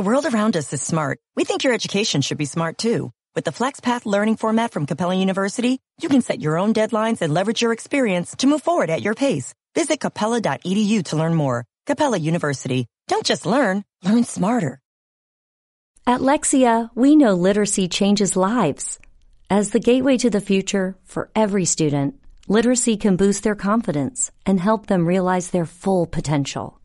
[0.00, 1.18] The world around us is smart.
[1.36, 3.10] We think your education should be smart too.
[3.34, 7.34] With the FlexPath learning format from Capella University, you can set your own deadlines and
[7.34, 9.52] leverage your experience to move forward at your pace.
[9.74, 11.66] Visit capella.edu to learn more.
[11.86, 12.86] Capella University.
[13.08, 14.80] Don't just learn, learn smarter.
[16.06, 18.98] At Lexia, we know literacy changes lives.
[19.50, 22.14] As the gateway to the future for every student,
[22.48, 26.80] literacy can boost their confidence and help them realize their full potential.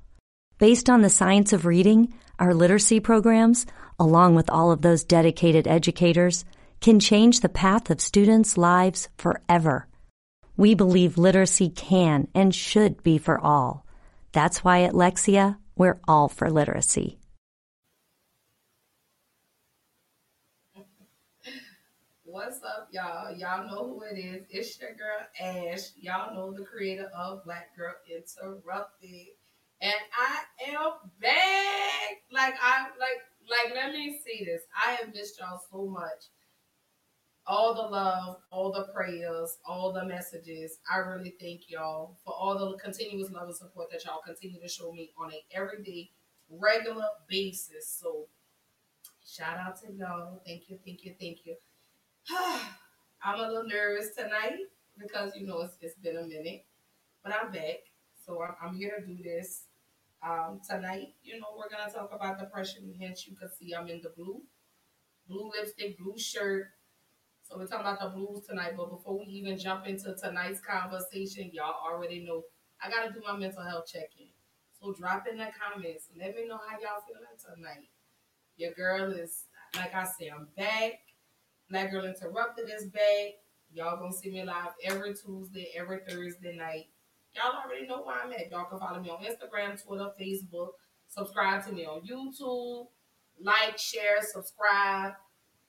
[0.58, 3.66] Based on the science of reading, our literacy programs,
[4.00, 6.46] along with all of those dedicated educators,
[6.82, 9.88] can change the path of students' lives forever.
[10.58, 13.86] We believe literacy can and should be for all.
[14.32, 17.20] That's why at Lexia, we're all for literacy.
[22.36, 23.34] What's up, y'all?
[23.34, 24.46] Y'all know who it is.
[24.50, 25.92] It's your girl Ash.
[25.96, 29.28] Y'all know the creator of Black Girl Interrupted.
[29.82, 32.24] And I am back.
[32.32, 34.64] Like I like like let me see this.
[34.76, 36.30] I have missed y'all so much.
[37.48, 40.80] All the love, all the prayers, all the messages.
[40.92, 44.68] I really thank y'all for all the continuous love and support that y'all continue to
[44.68, 46.10] show me on a everyday,
[46.50, 47.88] regular basis.
[47.88, 48.28] So
[49.28, 50.42] shout out to y'all.
[50.46, 51.56] Thank you, thank you, thank you.
[53.24, 54.58] I'm a little nervous tonight
[54.98, 56.66] because you know it's, it's been a minute,
[57.24, 57.80] but I'm back.
[58.26, 59.66] So I'm, here to do this
[60.24, 61.14] um, tonight.
[61.24, 62.94] You know, we're gonna talk about depression.
[63.00, 64.42] Hence, you can see I'm in the blue,
[65.28, 66.68] blue lipstick, blue shirt.
[67.44, 68.74] So we're talking about the blues tonight.
[68.76, 72.44] But before we even jump into tonight's conversation, y'all already know
[72.82, 74.30] I gotta do my mental health check-in.
[74.80, 76.08] So drop in the comments.
[76.18, 77.90] Let me know how y'all feeling tonight.
[78.58, 79.44] Your girl is,
[79.76, 80.94] like I said, I'm back.
[81.70, 83.34] Black Girl Interrupted is back.
[83.72, 86.88] Y'all gonna see me live every Tuesday, every Thursday night.
[87.36, 88.50] Y'all already know where I'm at.
[88.50, 90.70] Y'all can follow me on Instagram, Twitter, Facebook.
[91.10, 92.88] Subscribe to me on YouTube.
[93.42, 95.14] Like, share, subscribe.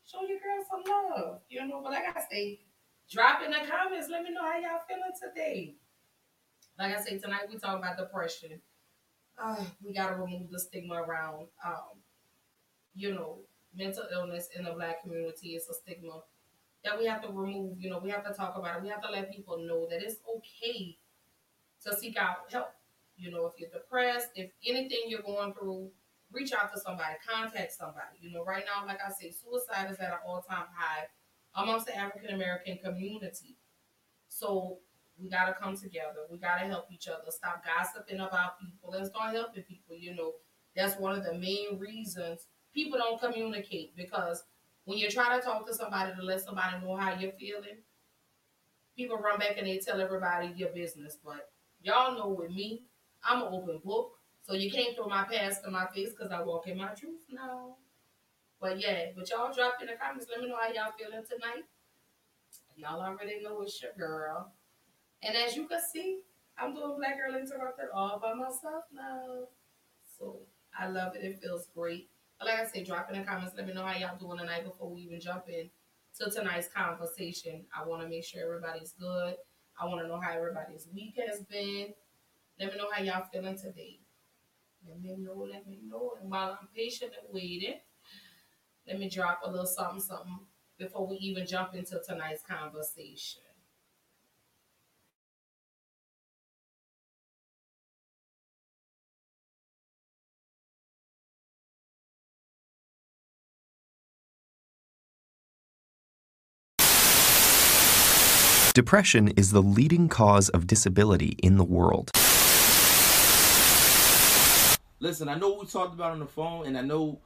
[0.05, 1.41] Show your girl some love.
[1.49, 2.61] You know, but I say,
[3.11, 4.09] drop in the comments.
[4.09, 5.75] Let me know how y'all feeling today.
[6.79, 8.61] Like I say, tonight we talk about depression.
[9.37, 11.99] Uh, we gotta remove the stigma around, um,
[12.95, 13.41] you know,
[13.75, 15.55] mental illness in the black community.
[15.55, 16.21] It's a stigma
[16.85, 17.81] that we have to remove.
[17.81, 18.83] You know, we have to talk about it.
[18.83, 20.97] We have to let people know that it's okay
[21.87, 22.73] to seek out help.
[23.17, 25.91] You know, if you're depressed, if anything you're going through,
[26.33, 28.19] reach out to somebody, contact somebody.
[28.21, 31.07] You know, right now, like I say, suicide is at an all time high
[31.55, 33.57] amongst the African American community.
[34.29, 34.79] So
[35.19, 36.27] we got to come together.
[36.31, 37.31] We got to help each other.
[37.31, 39.97] Stop gossiping about people and start helping people.
[39.97, 40.33] You know,
[40.75, 42.47] that's one of the main reasons
[42.77, 44.45] people don't communicate because
[44.85, 47.79] when you try to talk to somebody to let somebody know how you're feeling,
[48.97, 51.17] people run back and they tell everybody your business.
[51.25, 51.49] But
[51.87, 52.83] y'all know with me,
[53.25, 54.13] I'm an open book.
[54.43, 57.23] So you can't throw my past in my face because I walk in my truth.
[57.31, 57.77] No.
[58.61, 60.27] But yeah, but y'all drop in the comments.
[60.31, 61.65] Let me know how y'all feeling tonight.
[62.77, 64.53] Y'all already know it's your girl.
[65.23, 66.21] And as you can see,
[66.59, 69.49] I'm doing Black Girl Interrupted all by myself now.
[70.19, 70.41] So
[70.79, 71.25] I love it.
[71.25, 72.09] It feels great.
[72.39, 73.55] But like I said, drop in the comments.
[73.57, 75.71] Let me know how y'all doing tonight before we even jump in
[76.19, 77.65] to tonight's conversation.
[77.75, 79.37] I want to make sure everybody's good.
[79.79, 81.95] I want to know how everybody's week has been.
[82.59, 84.01] Let me know how y'all feeling today.
[84.89, 86.13] Let me know, let me know.
[86.21, 87.81] And while I'm patient and waiting,
[88.87, 90.39] let me drop a little something, something
[90.79, 93.43] before we even jump into tonight's conversation.
[108.77, 112.11] Depression is the leading cause of disability in the world.
[115.01, 117.19] Listen, I know we talked about on the phone, and I know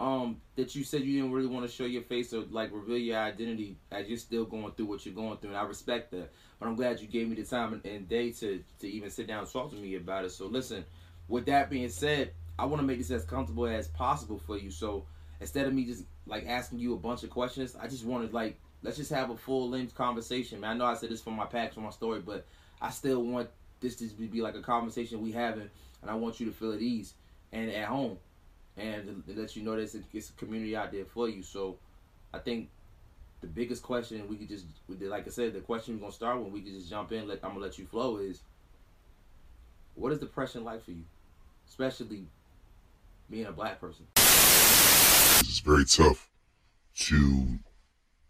[0.00, 2.98] um, that you said you didn't really want to show your face or like reveal
[2.98, 6.32] your identity as you're still going through what you're going through, and I respect that.
[6.58, 9.44] But I'm glad you gave me the time and day to to even sit down
[9.44, 10.32] and talk to me about it.
[10.32, 10.84] So listen,
[11.28, 14.72] with that being said, I want to make this as comfortable as possible for you.
[14.72, 15.06] So
[15.40, 18.58] instead of me just like asking you a bunch of questions, I just wanted like
[18.86, 20.70] let's just have a full length conversation, man.
[20.70, 22.46] I know I said this for my packs for my story, but
[22.80, 23.50] I still want
[23.80, 25.68] this to be like a conversation we having,
[26.02, 27.14] and I want you to feel at ease
[27.52, 28.16] and at home,
[28.76, 31.42] and let you know that it's a, community out there for you.
[31.42, 31.78] So,
[32.32, 32.68] I think
[33.40, 36.52] the biggest question we could just, like I said, the question we're gonna start when
[36.52, 37.26] we could just jump in.
[37.26, 38.40] Let I'm gonna let you flow is,
[39.96, 41.02] what is depression like for you,
[41.68, 42.26] especially
[43.28, 44.06] being a black person?
[44.14, 46.30] It's very tough
[46.98, 47.58] to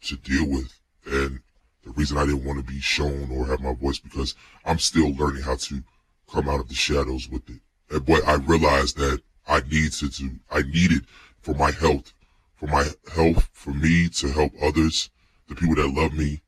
[0.02, 0.78] to deal with.
[1.06, 1.40] And
[1.84, 4.34] the reason I didn't want to be shown or have my voice because
[4.64, 5.82] I'm still learning how to
[6.30, 7.60] come out of the shadows with it.
[7.90, 10.30] And but I realized that I needed to, do.
[10.50, 11.06] I needed
[11.40, 12.12] for my health,
[12.56, 12.84] for my
[13.14, 15.10] health, for me to help others,
[15.48, 16.40] the people that love me,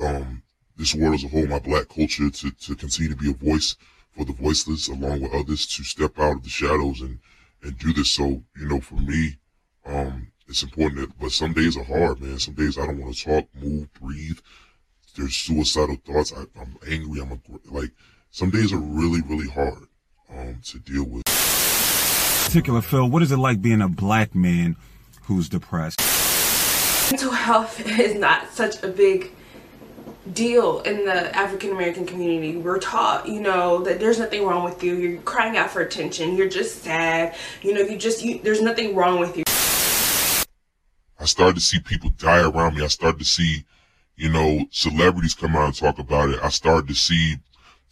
[0.00, 0.42] um,
[0.76, 3.74] this world as a whole, my black culture to, to continue to be a voice
[4.12, 7.18] for the voiceless along with others to step out of the shadows and,
[7.62, 8.10] and do this.
[8.10, 9.38] So, you know, for me,
[9.84, 12.38] um, it's important that, but some days are hard, man.
[12.38, 14.38] Some days I don't want to talk, move, breathe.
[15.16, 16.32] There's suicidal thoughts.
[16.32, 17.20] I, am angry.
[17.20, 17.38] I'm a,
[17.70, 17.90] like,
[18.30, 19.88] some days are really, really hard,
[20.30, 21.24] um, to deal with.
[22.46, 24.76] Particular Phil, what is it like being a black man
[25.24, 26.00] who's depressed?
[27.12, 29.32] Mental health is not such a big
[30.32, 32.56] deal in the African American community.
[32.56, 34.94] We're taught, you know, that there's nothing wrong with you.
[34.94, 36.36] You're crying out for attention.
[36.36, 37.34] You're just sad.
[37.62, 39.44] You know, you just, you, there's nothing wrong with you.
[41.20, 42.84] I started to see people die around me.
[42.84, 43.64] I started to see,
[44.16, 46.38] you know, celebrities come out and talk about it.
[46.42, 47.36] I started to see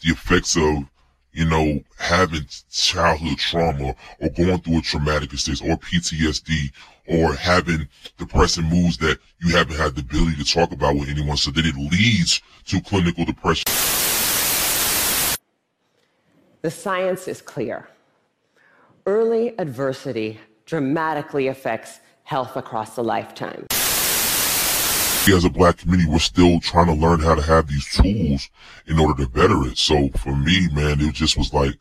[0.02, 0.84] the effects of,
[1.32, 6.70] you know, having childhood trauma or going through a traumatic experience or PTSD
[7.08, 11.36] or having depressing moods that you haven't had the ability to talk about with anyone
[11.36, 13.64] so that it leads to clinical depression.
[16.62, 17.88] The science is clear.
[19.04, 23.66] Early adversity dramatically affects health across a lifetime.
[25.28, 28.48] As a black community, we're still trying to learn how to have these tools
[28.86, 29.78] in order to better it.
[29.78, 31.74] So for me, man, it just was like,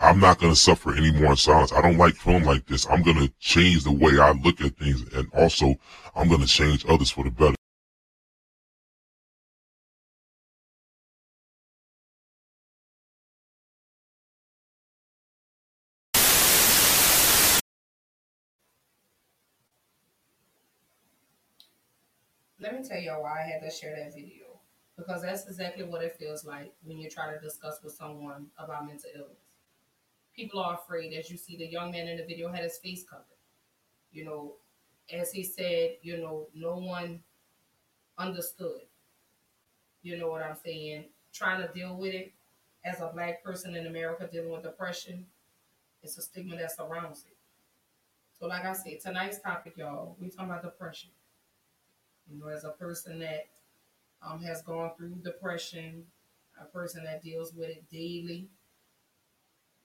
[0.00, 1.72] I'm not going to suffer any more in silence.
[1.72, 2.86] I don't like feeling like this.
[2.88, 5.02] I'm going to change the way I look at things.
[5.14, 5.74] And also,
[6.16, 7.54] I'm going to change others for the better.
[22.82, 24.60] Tell y'all why I had to share that video.
[24.96, 28.86] Because that's exactly what it feels like when you try to discuss with someone about
[28.86, 29.42] mental illness
[30.34, 31.12] people are afraid.
[31.12, 33.24] As you see, the young man in the video had his face covered.
[34.12, 34.54] You know,
[35.12, 37.20] as he said, you know, no one
[38.18, 38.82] understood.
[40.02, 41.06] You know what I'm saying?
[41.32, 42.32] Trying to deal with it
[42.84, 45.26] as a black person in America dealing with depression,
[46.02, 47.36] it's a stigma that surrounds it.
[48.38, 51.10] So, like I said, tonight's topic, y'all, we talking about depression.
[52.28, 53.48] You know, as a person that
[54.22, 56.06] um, has gone through depression,
[56.60, 58.50] a person that deals with it daily,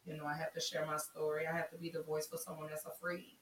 [0.06, 1.46] you know, I have to share my story.
[1.48, 3.38] I have to be the voice for someone that's afraid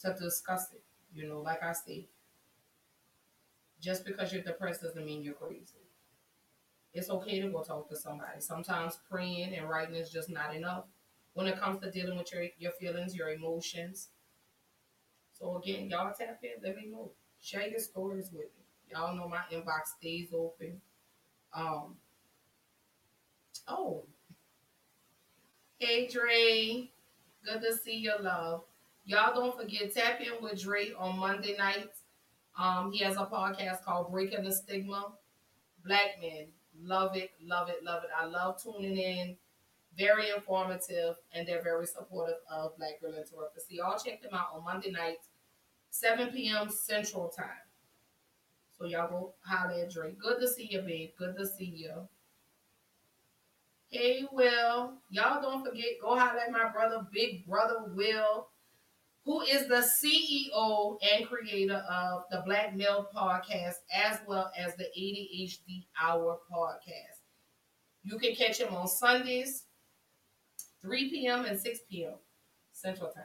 [0.00, 0.82] to discuss it.
[1.14, 2.08] You know, like I say,
[3.80, 5.80] just because you're depressed doesn't mean you're crazy.
[6.92, 8.40] It's okay to go talk to somebody.
[8.40, 10.84] Sometimes praying and writing is just not enough
[11.32, 14.10] when it comes to dealing with your, your feelings, your emotions.
[15.32, 17.10] So again, y'all tap in, let me know.
[17.40, 18.64] Share your stories with me.
[18.90, 20.80] Y'all know my inbox stays open.
[21.54, 21.96] Um,
[23.68, 24.04] oh,
[25.78, 26.90] Hey Dre,
[27.44, 28.64] good to see your love.
[29.04, 32.02] Y'all don't forget tap in with Dre on Monday nights.
[32.58, 35.12] Um, he has a podcast called Breaking the Stigma.
[35.84, 36.48] Black men,
[36.82, 38.10] love it, love it, love it.
[38.16, 39.36] I love tuning in.
[39.98, 43.62] Very informative, and they're very supportive of Black Girl Interrupted.
[43.62, 45.29] So y'all check them out on Monday nights,
[45.90, 46.68] 7 p.m.
[46.70, 47.46] Central Time.
[48.78, 50.14] So y'all go holler at Dre.
[50.18, 51.10] Good to see you, babe.
[51.18, 52.08] Good to see you.
[53.90, 54.94] Hey, Will.
[55.10, 58.46] Y'all don't forget, go highlight my brother, Big Brother Will,
[59.24, 64.84] who is the CEO and creator of the Black Male Podcast, as well as the
[64.96, 67.20] ADHD Hour Podcast.
[68.02, 69.64] You can catch him on Sundays,
[70.82, 71.44] 3 p.m.
[71.44, 72.14] and 6 p.m.
[72.72, 73.24] Central Time.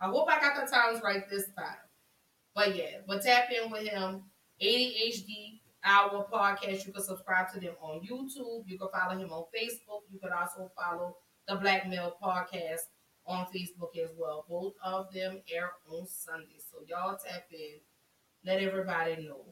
[0.00, 1.76] I hope I got the times right this time.
[2.54, 4.22] But yeah, but tap in with him.
[4.62, 6.86] ADHD Hour podcast.
[6.86, 8.62] You can subscribe to them on YouTube.
[8.66, 10.02] You can follow him on Facebook.
[10.12, 11.16] You can also follow
[11.48, 12.82] the Black Male Podcast
[13.26, 14.44] on Facebook as well.
[14.48, 16.58] Both of them air on Sunday.
[16.58, 17.80] So y'all tap in.
[18.44, 19.44] Let everybody know.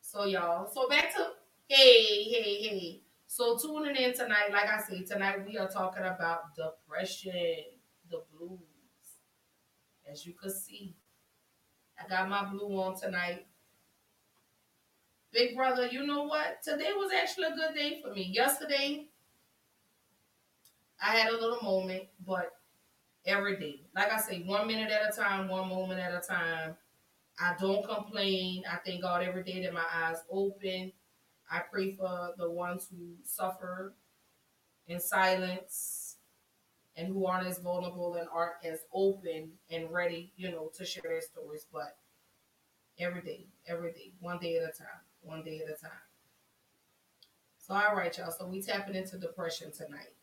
[0.00, 1.26] So y'all, so back to
[1.68, 3.02] hey, hey, hey.
[3.26, 7.64] So tuning in tonight, like I said, tonight we are talking about depression,
[8.10, 8.60] the blues.
[10.10, 10.96] As you can see,
[11.98, 13.46] I got my blue on tonight.
[15.32, 16.62] Big brother, you know what?
[16.62, 18.30] Today was actually a good day for me.
[18.32, 19.06] Yesterday,
[21.02, 22.52] I had a little moment, but
[23.26, 26.76] every day, like I say, one minute at a time, one moment at a time.
[27.40, 28.64] I don't complain.
[28.70, 30.92] I thank God every day that my eyes open.
[31.50, 33.94] I pray for the ones who suffer
[34.86, 35.97] in silence
[36.98, 41.04] and who aren't as vulnerable and aren't as open and ready, you know, to share
[41.04, 41.66] their stories.
[41.72, 41.96] But
[42.98, 45.92] every day, every day, one day at a time one day at a time.
[47.58, 48.32] So, all right, y'all.
[48.32, 50.14] So, we tapping into depression tonight.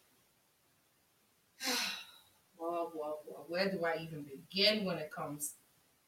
[2.57, 5.55] Well, well, well, where do I even begin when it comes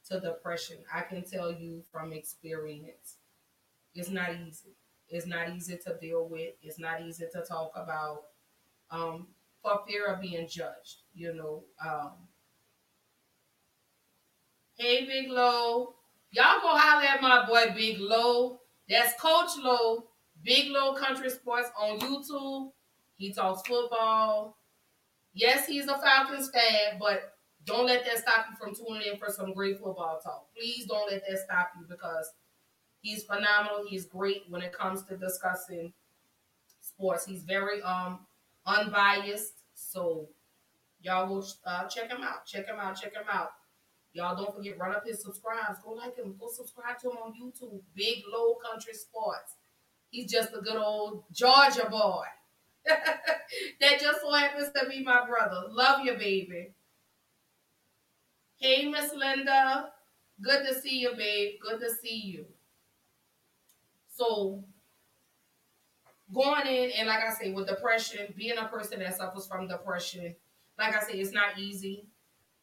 [0.10, 0.78] to depression?
[0.94, 3.18] I can tell you from experience,
[3.96, 4.76] it's not easy.
[5.10, 6.56] It's not easy to deal with.
[6.64, 8.24] It's not easy to talk about
[8.92, 9.28] um,
[9.68, 11.02] for fear of being judged.
[11.14, 11.64] You know.
[11.86, 12.12] Um,
[14.78, 15.96] hey, Big Low.
[16.32, 18.60] Y'all go holler at my boy Big Low.
[18.90, 20.06] That's Coach Low,
[20.44, 22.72] Big Low Country Sports on YouTube.
[23.18, 24.58] He talks football.
[25.34, 27.34] Yes, he's a Falcons fan, but
[27.66, 30.48] don't let that stop you from tuning in for some great football talk.
[30.56, 32.32] Please don't let that stop you because
[33.02, 33.86] he's phenomenal.
[33.88, 35.94] He's great when it comes to discussing
[36.82, 37.26] sports.
[37.26, 38.20] He's very um
[38.66, 39.57] unbiased.
[39.78, 40.30] So
[41.02, 42.46] y'all will uh, check him out.
[42.46, 43.00] Check him out.
[43.00, 43.52] Check him out.
[44.12, 45.78] Y'all don't forget, run up his subscribes.
[45.84, 46.36] Go like him.
[46.40, 47.82] Go subscribe to him on YouTube.
[47.94, 49.54] Big Low Country Sports.
[50.10, 52.24] He's just a good old Georgia boy.
[52.88, 55.68] that just so happens to be my brother.
[55.70, 56.74] Love you, baby.
[58.58, 59.90] Hey, Miss Linda.
[60.42, 61.56] Good to see you, babe.
[61.62, 62.46] Good to see you.
[64.16, 64.64] So,
[66.34, 70.36] going in, and like I say, with depression, being a person that suffers from depression,
[70.78, 72.06] like I say, it's not easy.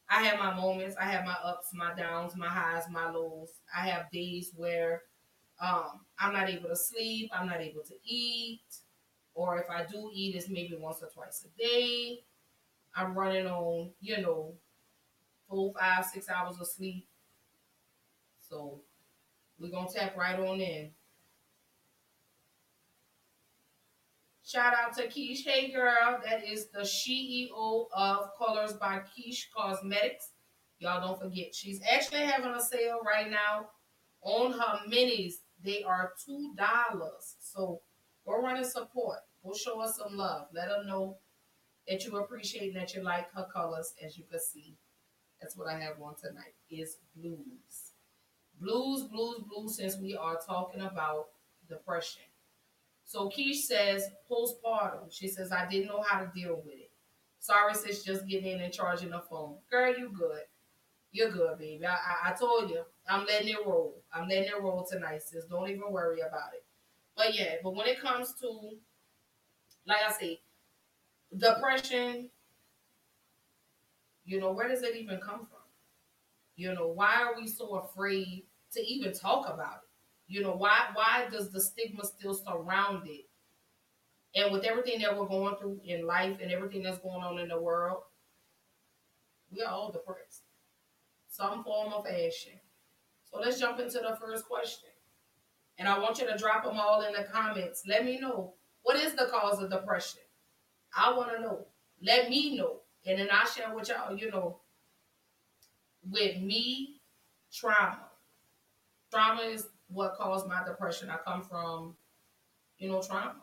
[0.08, 0.96] I have my moments.
[1.00, 3.50] I have my ups, my downs, my highs, my lows.
[3.74, 5.02] I have days where
[5.60, 7.30] um, I'm not able to sleep.
[7.34, 8.60] I'm not able to eat.
[9.34, 12.20] Or if I do eat, it's maybe once or twice a day.
[12.94, 14.54] I'm running on, you know,
[15.48, 17.06] four, five, six hours of sleep.
[18.48, 18.80] So
[19.58, 20.90] we're to tap right on in.
[24.46, 25.42] Shout out to Keish.
[25.42, 26.20] Hey, girl.
[26.22, 30.32] That is the CEO of Colors by Keish Cosmetics.
[30.78, 33.70] Y'all don't forget, she's actually having a sale right now
[34.20, 35.36] on her minis.
[35.62, 36.56] They are $2.
[37.40, 37.80] So
[38.26, 39.20] go run and support.
[39.42, 40.48] Go show us some love.
[40.52, 41.16] Let her know
[41.88, 43.94] that you appreciate and that you like her colors.
[44.04, 44.76] As you can see,
[45.40, 47.94] that's what I have on tonight is blues.
[48.60, 51.28] Blues, blues, blues, since we are talking about
[51.66, 52.24] depression.
[53.04, 55.10] So Keish says postpartum.
[55.10, 56.90] She says, I didn't know how to deal with it.
[57.38, 59.56] Sorry, sis, just getting in and charging the phone.
[59.70, 60.42] Girl, you good.
[61.12, 61.84] You're good, baby.
[61.86, 62.82] I, I, I told you.
[63.08, 64.02] I'm letting it roll.
[64.12, 65.44] I'm letting it roll tonight, sis.
[65.44, 66.64] Don't even worry about it.
[67.16, 68.70] But yeah, but when it comes to,
[69.86, 70.40] like I say,
[71.36, 72.30] depression,
[74.24, 75.58] you know, where does it even come from?
[76.56, 79.83] You know, why are we so afraid to even talk about it?
[80.26, 83.26] You know, why why does the stigma still surround it?
[84.34, 87.48] And with everything that we're going through in life and everything that's going on in
[87.48, 88.02] the world,
[89.50, 90.42] we are all depressed.
[91.28, 92.58] Some form of fashion.
[93.30, 94.90] So let's jump into the first question.
[95.78, 97.84] And I want you to drop them all in the comments.
[97.86, 100.22] Let me know what is the cause of depression.
[100.96, 101.66] I want to know.
[102.02, 102.80] Let me know.
[103.06, 104.60] And then I share with y'all, you know,
[106.08, 107.00] with me,
[107.52, 108.08] trauma.
[109.12, 111.08] Trauma is what caused my depression.
[111.10, 111.96] I come from,
[112.78, 113.36] you know, trauma.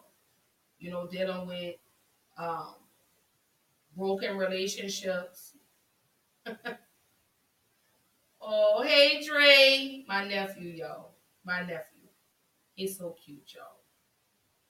[0.80, 1.76] You know, dealing with
[2.38, 2.76] um,
[3.96, 5.54] broken relationships.
[8.42, 11.12] oh, hey Dre, my nephew, y'all.
[11.46, 12.10] My nephew.
[12.74, 13.82] He's so cute, y'all.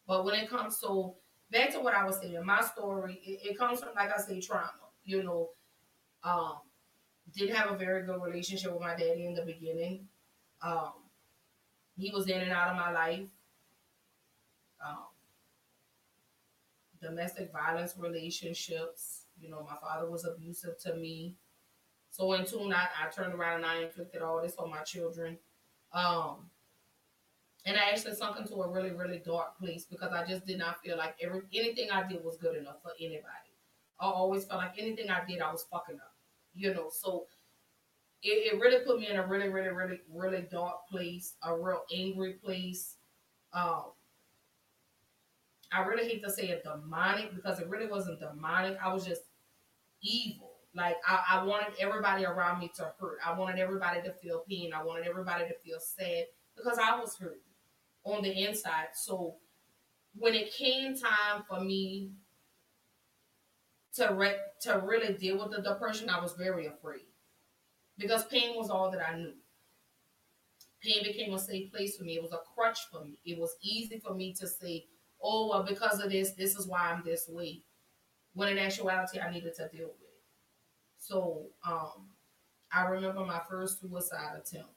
[0.08, 1.14] But when it comes to
[1.50, 4.42] back to what I was saying, my story, it, it comes from like I say,
[4.42, 4.70] trauma.
[5.06, 5.50] You know,
[6.24, 6.58] um,
[7.34, 10.08] didn't have a very good relationship with my daddy in the beginning.
[10.62, 10.92] Um,
[12.02, 13.28] he was in and out of my life.
[14.86, 14.98] Um,
[17.02, 19.26] domestic violence relationships.
[19.40, 21.36] You know, my father was abusive to me.
[22.10, 25.38] So in tune, I, I turned around and I inflicted all this on my children.
[25.94, 26.50] Um,
[27.66, 30.82] and I actually sunk into a really, really dark place because I just did not
[30.84, 33.52] feel like every anything I did was good enough for anybody.
[34.00, 36.16] I always felt like anything I did, I was fucking up.
[36.54, 37.28] You know, so
[38.24, 41.84] it, it really put me in a really, really, really, really dark place, a real
[41.94, 42.96] angry place.
[43.54, 43.86] Um,
[45.72, 48.78] I really hate to say it demonic because it really wasn't demonic.
[48.84, 49.22] I was just
[50.02, 50.52] evil.
[50.76, 53.18] Like I, I wanted everybody around me to hurt.
[53.26, 54.72] I wanted everybody to feel pain.
[54.74, 56.26] I wanted everybody to feel sad
[56.56, 57.42] because I was hurt
[58.04, 58.90] on the inside.
[58.94, 59.36] So
[60.16, 62.12] when it came time for me
[63.96, 67.11] to re- to really deal with the depression, I was very afraid
[68.02, 69.34] because pain was all that I knew.
[70.82, 72.16] Pain became a safe place for me.
[72.16, 73.20] It was a crutch for me.
[73.26, 74.88] It was easy for me to say,
[75.22, 77.64] "Oh, well, because of this, this is why I'm this way."
[78.34, 80.24] When in actuality, I needed to deal with it.
[80.98, 82.12] So, um,
[82.72, 84.74] I remember my first suicide attempt.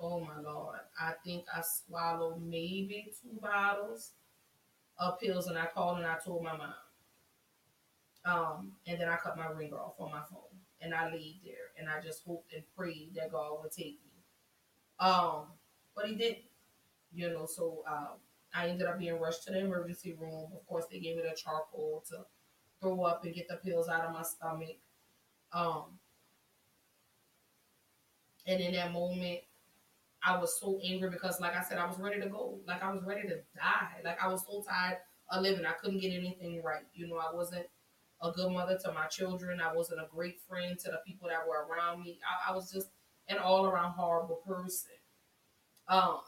[0.00, 0.80] Oh my lord!
[1.00, 4.12] I think I swallowed maybe two bottles
[4.98, 6.74] of pills, and I called and I told my mom.
[8.24, 10.47] Um, and then I cut my ringer off on my phone
[10.80, 14.22] and I laid there and I just hoped and prayed that God would take me.
[15.00, 15.46] Um,
[15.94, 16.44] but he didn't,
[17.14, 18.18] you know, so um,
[18.54, 20.50] I ended up being rushed to the emergency room.
[20.54, 22.18] Of course, they gave me the charcoal to
[22.80, 24.76] throw up and get the pills out of my stomach.
[25.52, 25.98] Um,
[28.46, 29.40] and in that moment,
[30.24, 32.58] I was so angry because, like I said, I was ready to go.
[32.66, 34.00] Like I was ready to die.
[34.04, 34.98] Like I was so tired
[35.30, 35.66] of living.
[35.66, 36.84] I couldn't get anything right.
[36.94, 37.66] You know, I wasn't
[38.20, 39.60] a good mother to my children.
[39.60, 42.18] I wasn't a great friend to the people that were around me.
[42.24, 42.88] I, I was just
[43.28, 44.90] an all around horrible person.
[45.88, 46.20] Um,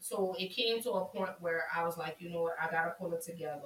[0.00, 2.92] so it came to a point where I was like, you know what, I gotta
[2.98, 3.60] pull it together.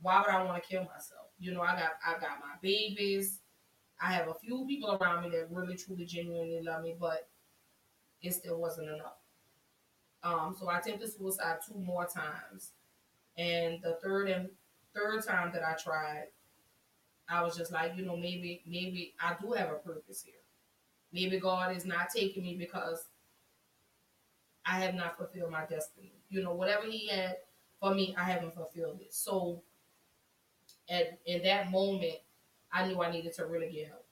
[0.00, 1.28] Why would I want to kill myself?
[1.38, 3.40] You know, I got I got my babies.
[4.00, 7.28] I have a few people around me that really, truly, genuinely love me, but
[8.20, 9.18] it still wasn't enough.
[10.24, 12.72] Um, so I attempted suicide two more times,
[13.36, 14.48] and the third and
[14.94, 16.28] third time that I tried,
[17.28, 20.34] I was just like, you know, maybe maybe I do have a purpose here.
[21.12, 23.06] Maybe God is not taking me because
[24.66, 26.12] I have not fulfilled my destiny.
[26.28, 27.36] You know, whatever He had
[27.80, 29.12] for me, I haven't fulfilled it.
[29.14, 29.62] So,
[30.88, 32.16] at in that moment,
[32.72, 34.06] I knew I needed to really get help.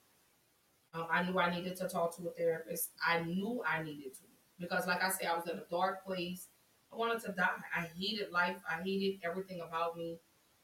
[0.92, 2.90] Um, I knew I needed to talk to a therapist.
[3.06, 4.20] I knew I needed to
[4.58, 6.48] because, like I said, I was in a dark place.
[6.92, 7.48] I wanted to die.
[7.76, 8.56] I hated life.
[8.68, 10.18] I hated everything about me.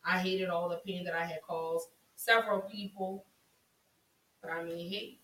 [0.06, 3.24] I hated all the pain that I had caused several people.
[4.40, 5.18] But I mean, hey,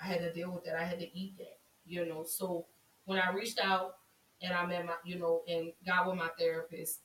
[0.00, 0.76] I had to deal with that.
[0.76, 2.24] I had to eat that, you know.
[2.24, 2.66] So
[3.06, 3.96] when I reached out
[4.42, 7.00] and I met my, you know, and got with my therapist,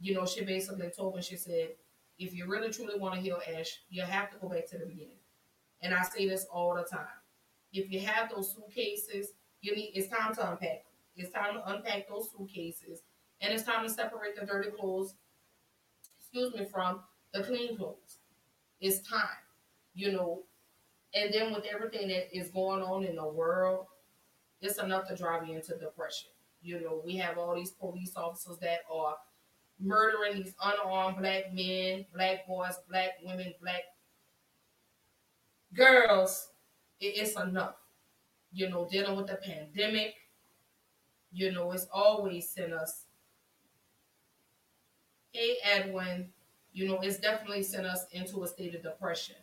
[0.00, 1.70] you know, she basically told me, she said,
[2.18, 4.86] if you really truly want to heal Ash, you have to go back to the
[4.86, 5.18] beginning.
[5.80, 7.06] And I say this all the time.
[7.72, 10.84] If you have those suitcases, you need it's time to unpack.
[11.16, 13.02] It's time to unpack those suitcases.
[13.40, 15.14] And it's time to separate the dirty clothes,
[16.32, 17.00] excuse me, from
[17.32, 18.18] the clean clothes.
[18.80, 19.28] It's time.
[19.94, 20.42] You know,
[21.14, 23.86] and then with everything that is going on in the world,
[24.60, 26.30] it's enough to drive you into depression.
[26.62, 29.16] You know, we have all these police officers that are
[29.80, 33.82] murdering these unarmed black men, black boys, black women, black
[35.74, 36.48] girls.
[37.00, 37.76] it's enough.
[38.52, 40.14] You know, dealing with the pandemic,
[41.30, 43.04] you know, it's always sent us.
[45.32, 46.30] Hey, Edwin,
[46.72, 49.36] you know, it's definitely sent us into a state of depression.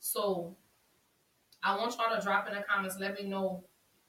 [0.00, 0.56] So
[1.62, 2.96] I want y'all to drop in the comments.
[2.98, 3.64] Let me know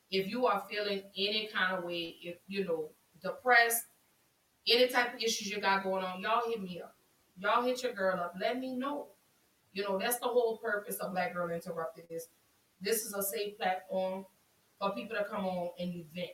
[0.10, 2.90] if you are feeling any kind of way, if you know,
[3.22, 3.84] depressed,
[4.68, 6.96] any type of issues you got going on, y'all hit me up.
[7.38, 8.36] Y'all hit your girl up.
[8.40, 9.08] Let me know.
[9.74, 12.28] You know, that's the whole purpose of Black Girl Interrupted is
[12.82, 14.26] this is a safe platform
[14.80, 16.30] for people to come on and vent.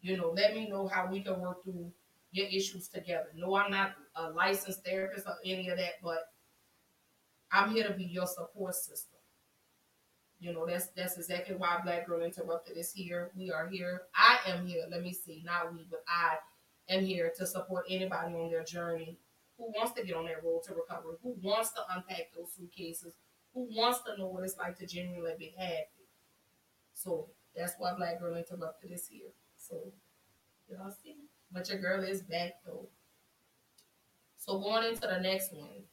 [0.00, 1.92] You know, let me know how we can work through
[2.30, 3.28] your issues together.
[3.36, 6.18] No, I'm not a licensed therapist or any of that, but
[7.50, 9.18] I'm here to be your support system.
[10.40, 13.30] You know, that's that's exactly why Black Girl Interrupted is here.
[13.36, 14.02] We are here.
[14.14, 14.84] I am here.
[14.90, 16.36] Let me see, not we, but I
[16.92, 19.18] am here to support anybody on their journey
[19.56, 23.14] who wants to get on that road to recovery, who wants to unpack those suitcases,
[23.54, 26.08] who wants to know what it's like to genuinely be happy.
[26.94, 29.30] So that's why Black Girl Interrupted is here.
[29.56, 29.92] So
[30.68, 31.16] y'all see,
[31.52, 32.88] but your girl is back though.
[34.44, 35.84] So going into the next one,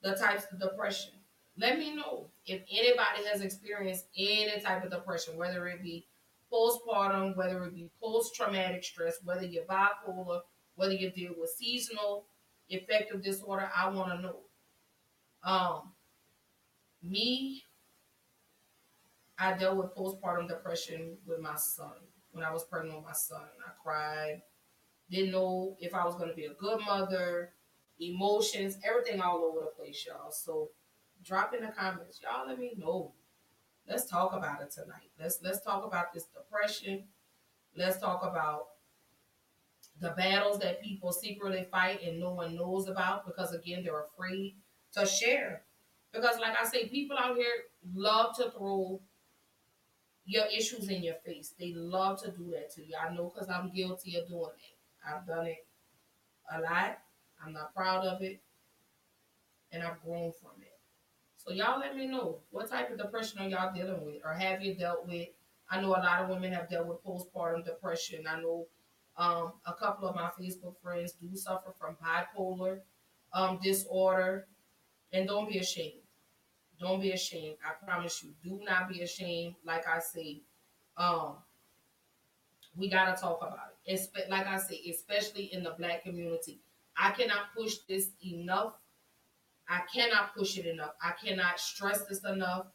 [0.00, 1.14] the types of depression.
[1.58, 6.06] Let me know if anybody has experienced any type of depression, whether it be
[6.52, 10.42] postpartum, whether it be post traumatic stress, whether you're bipolar,
[10.76, 12.26] whether you deal with seasonal
[12.70, 14.38] affective disorder, I want to know.
[15.42, 15.94] Um,
[17.02, 17.64] me,
[19.36, 21.90] I dealt with postpartum depression with my son
[22.30, 23.42] when I was pregnant with my son.
[23.66, 24.42] I cried,
[25.10, 27.52] didn't know if I was going to be a good mother,
[28.00, 30.30] emotions, everything all over the place, y'all.
[30.30, 30.70] So
[31.24, 32.20] drop in the comments.
[32.22, 33.12] Y'all let me know.
[33.88, 35.10] Let's talk about it tonight.
[35.18, 37.04] Let's let's talk about this depression.
[37.76, 38.66] Let's talk about
[40.00, 44.56] the battles that people secretly fight and no one knows about because again they're afraid
[44.94, 45.62] to share.
[46.12, 47.46] Because like I say, people out here
[47.94, 49.00] love to throw
[50.24, 51.54] your issues in your face.
[51.58, 52.94] They love to do that to you.
[53.00, 54.75] I know because I'm guilty of doing it.
[55.06, 55.66] I've done it
[56.52, 56.98] a lot.
[57.44, 58.40] I'm not proud of it.
[59.72, 60.72] And I've grown from it.
[61.36, 64.62] So y'all let me know what type of depression are y'all dealing with, or have
[64.62, 65.28] you dealt with?
[65.70, 68.24] I know a lot of women have dealt with postpartum depression.
[68.28, 68.66] I know
[69.16, 72.80] um, a couple of my Facebook friends do suffer from bipolar
[73.32, 74.46] um, disorder,
[75.12, 76.02] and don't be ashamed.
[76.80, 77.56] Don't be ashamed.
[77.64, 79.54] I promise you, do not be ashamed.
[79.64, 80.42] Like I say,
[80.96, 81.36] um,
[82.76, 83.75] we gotta talk about it.
[84.28, 86.60] Like I say, especially in the black community.
[86.96, 88.74] I cannot push this enough.
[89.68, 90.92] I cannot push it enough.
[91.02, 92.66] I cannot stress this enough.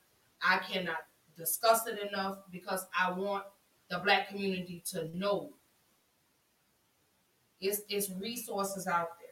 [0.41, 0.97] I cannot
[1.37, 3.45] discuss it enough because I want
[3.89, 5.53] the black community to know
[7.61, 9.29] it's, it's resources out there.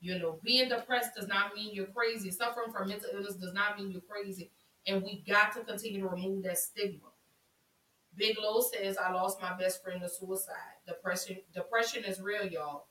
[0.00, 2.30] You know, being depressed does not mean you're crazy.
[2.30, 4.50] Suffering from mental illness does not mean you're crazy.
[4.86, 7.08] And we got to continue to remove that stigma.
[8.16, 10.73] Big Low says, I lost my best friend to suicide.
[10.86, 12.86] Depression, depression is real, y'all.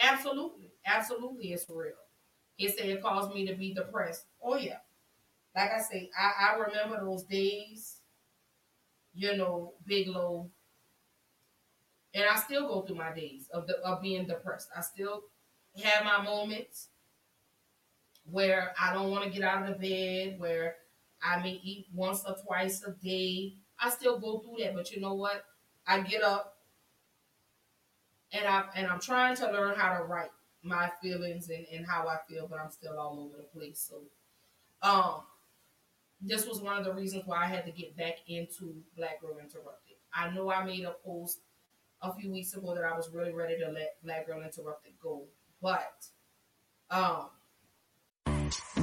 [0.00, 0.72] Absolutely.
[0.86, 1.94] Absolutely, it's real.
[2.56, 4.26] He said it caused me to be depressed.
[4.42, 4.78] Oh, yeah.
[5.56, 8.00] Like I say, I, I remember those days,
[9.14, 10.50] you know, Big Low.
[12.14, 14.68] And I still go through my days of, the, of being depressed.
[14.76, 15.22] I still
[15.82, 16.88] have my moments
[18.30, 20.76] where I don't want to get out of the bed, where
[21.22, 23.54] I may eat once or twice a day.
[23.78, 25.44] I still go through that, but you know what?
[25.86, 26.55] I get up
[28.32, 30.30] and I and I'm trying to learn how to write
[30.62, 33.88] my feelings and, and how I feel, but I'm still all over the place.
[33.88, 34.02] So
[34.88, 35.22] um
[36.20, 39.38] this was one of the reasons why I had to get back into Black Girl
[39.38, 39.96] Interrupted.
[40.14, 41.40] I know I made a post
[42.02, 45.24] a few weeks ago that I was really ready to let Black Girl Interrupted go,
[45.60, 46.06] but
[46.90, 47.26] um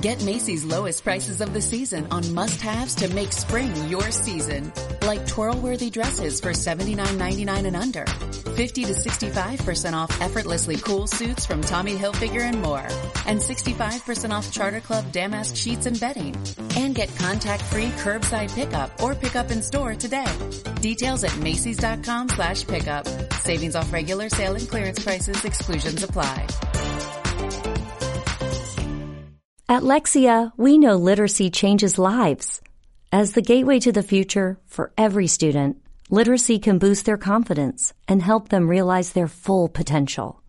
[0.01, 4.73] Get Macy's lowest prices of the season on must-haves to make spring your season.
[5.05, 8.05] Like twirl-worthy dresses for $79.99 and under.
[8.05, 12.87] 50 to 65% off effortlessly cool suits from Tommy Hilfiger and more.
[13.25, 16.35] And 65% off Charter Club damask sheets and bedding.
[16.77, 20.31] And get contact-free curbside pickup or pickup in store today.
[20.81, 23.07] Details at Macy's.com slash pickup.
[23.39, 25.43] Savings off regular sale and clearance prices.
[25.43, 26.47] Exclusions apply.
[29.69, 32.61] At Lexia, we know literacy changes lives.
[33.13, 35.77] As the gateway to the future for every student,
[36.09, 40.41] literacy can boost their confidence and help them realize their full potential.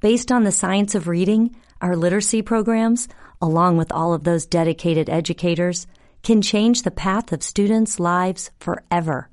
[0.00, 3.08] Based on the science of reading, our literacy programs,
[3.42, 5.86] along with all of those dedicated educators,
[6.22, 9.28] can change the path of students' lives forever.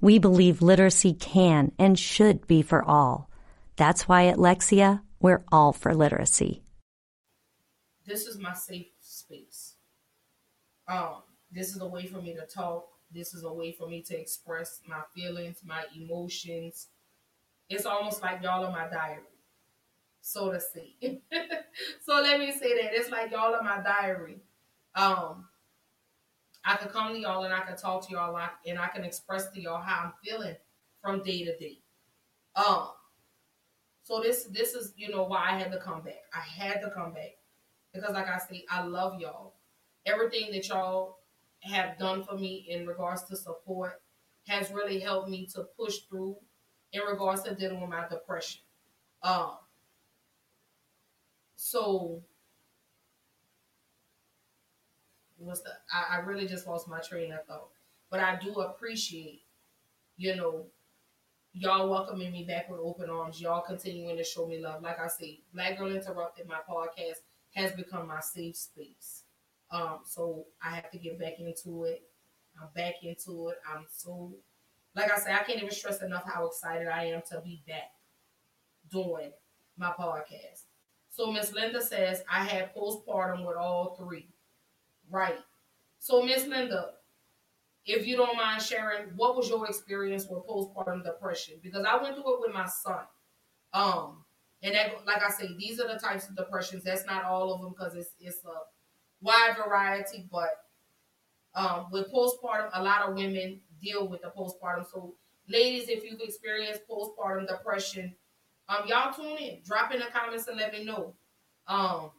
[0.00, 3.30] We believe literacy can and should be for all.
[3.76, 6.62] That's why at Lexia, we're all for literacy
[8.10, 9.76] this is my safe space.
[10.88, 12.86] Um, this is a way for me to talk.
[13.12, 16.88] This is a way for me to express my feelings, my emotions.
[17.68, 19.22] It's almost like y'all are my diary,
[20.20, 20.94] so to say.
[22.00, 24.38] so let me say that it's like y'all are my diary.
[24.94, 25.46] Um,
[26.64, 29.50] I can come to y'all and I can talk to y'all and I can express
[29.50, 30.56] to y'all how I'm feeling
[31.02, 31.78] from day to day.
[32.54, 32.90] Um,
[34.02, 36.22] so this this is you know why I had to come back.
[36.34, 37.36] I had to come back
[37.92, 39.54] because like I say, I love y'all.
[40.06, 41.19] Everything that y'all
[41.62, 44.00] have done for me in regards to support
[44.46, 46.36] has really helped me to push through
[46.92, 48.60] in regards to dealing with my depression.
[49.22, 49.52] Um,
[51.56, 52.22] so
[55.40, 57.68] what's the I, I really just lost my train of thought.
[58.10, 59.42] But I do appreciate,
[60.16, 60.66] you know,
[61.52, 63.40] y'all welcoming me back with open arms.
[63.40, 64.82] Y'all continuing to show me love.
[64.82, 67.18] Like I say, Black Girl Interrupted, my podcast
[67.54, 69.24] has become my safe space.
[69.70, 72.02] Um, so I have to get back into it.
[72.60, 73.58] I'm back into it.
[73.68, 74.32] I'm so,
[74.94, 77.92] like I said, I can't even stress enough how excited I am to be back
[78.90, 79.30] doing
[79.76, 80.64] my podcast.
[81.10, 84.28] So Miss Linda says I had postpartum with all three.
[85.10, 85.38] Right.
[85.98, 86.92] So Miss Linda,
[87.86, 91.54] if you don't mind sharing, what was your experience with postpartum depression?
[91.62, 93.04] Because I went through it with my son.
[93.72, 94.24] Um,
[94.62, 96.84] and that, like I say, these are the types of depressions.
[96.84, 98.58] That's not all of them because it's it's a
[99.20, 100.26] wide variety.
[100.30, 100.50] But
[101.54, 104.90] um, with postpartum, a lot of women deal with the postpartum.
[104.90, 105.14] So,
[105.48, 108.14] ladies, if you've experienced postpartum depression,
[108.68, 111.14] um, y'all tune in, drop in the comments and let me know.
[111.66, 112.10] Um,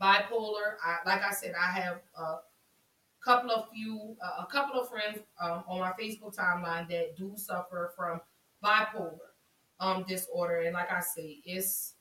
[0.00, 2.36] bipolar, I, like I said, I have a
[3.24, 7.32] couple of few, uh, a couple of friends um, on my Facebook timeline that do
[7.36, 8.20] suffer from
[8.64, 9.18] bipolar
[9.78, 10.60] um disorder.
[10.60, 11.94] And like I say, it's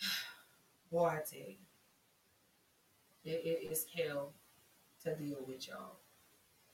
[0.90, 1.56] boy, I tell you,
[3.26, 4.32] it, it is hell
[5.04, 5.98] to deal with y'all.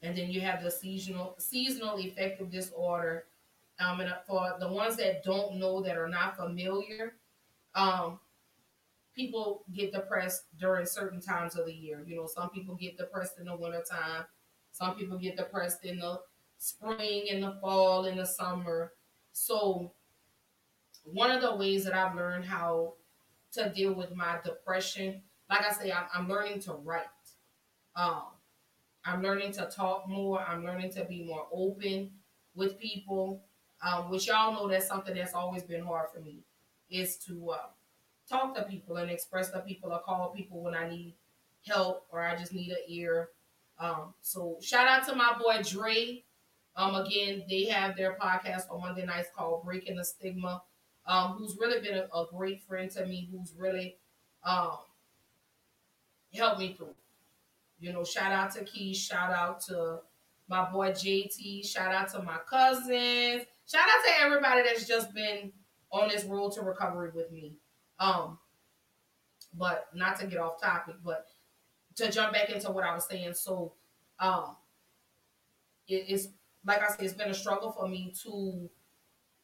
[0.03, 3.25] And then you have the seasonal seasonal affective disorder.
[3.79, 7.15] Um, and for the ones that don't know that are not familiar,
[7.75, 8.19] um,
[9.15, 12.03] people get depressed during certain times of the year.
[12.07, 14.25] You know, some people get depressed in the wintertime,
[14.73, 16.21] some people get depressed in the
[16.59, 18.93] spring, in the fall, in the summer.
[19.33, 19.93] So,
[21.05, 22.95] one of the ways that I've learned how
[23.53, 27.03] to deal with my depression, like I say, I'm, I'm learning to write.
[27.95, 28.23] Um,
[29.05, 30.41] I'm learning to talk more.
[30.41, 32.11] I'm learning to be more open
[32.55, 33.43] with people.
[33.85, 36.39] Um, which y'all know that's something that's always been hard for me
[36.89, 37.67] is to uh,
[38.31, 41.17] talk to people and express to people or call people when I need
[41.67, 43.31] help or I just need an ear.
[43.79, 46.23] Um, so shout out to my boy Dre.
[46.77, 50.63] Um, again, they have their podcast on Monday nights called Breaking the Stigma.
[51.05, 53.97] Um, who's really been a, a great friend to me, who's really
[54.45, 54.79] um
[56.35, 56.95] helped me through.
[57.81, 60.01] You know, shout out to Key, shout out to
[60.49, 65.53] my boy JT, shout out to my cousins, shout out to everybody that's just been
[65.91, 67.57] on this road to recovery with me.
[67.99, 68.39] Um,
[69.55, 71.27] but not to get off topic, but
[71.97, 73.35] to jump back into what I was saying.
[73.35, 73.75] So,
[74.19, 74.57] um,
[75.89, 76.29] it, it's
[76.65, 78.71] like I said, it's been a struggle for me to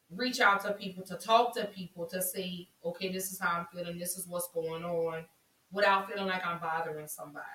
[0.09, 3.67] reach out to people, to talk to people, to say, okay, this is how I'm
[3.73, 5.25] feeling, this is what's going on,
[5.71, 7.45] without feeling like I'm bothering somebody.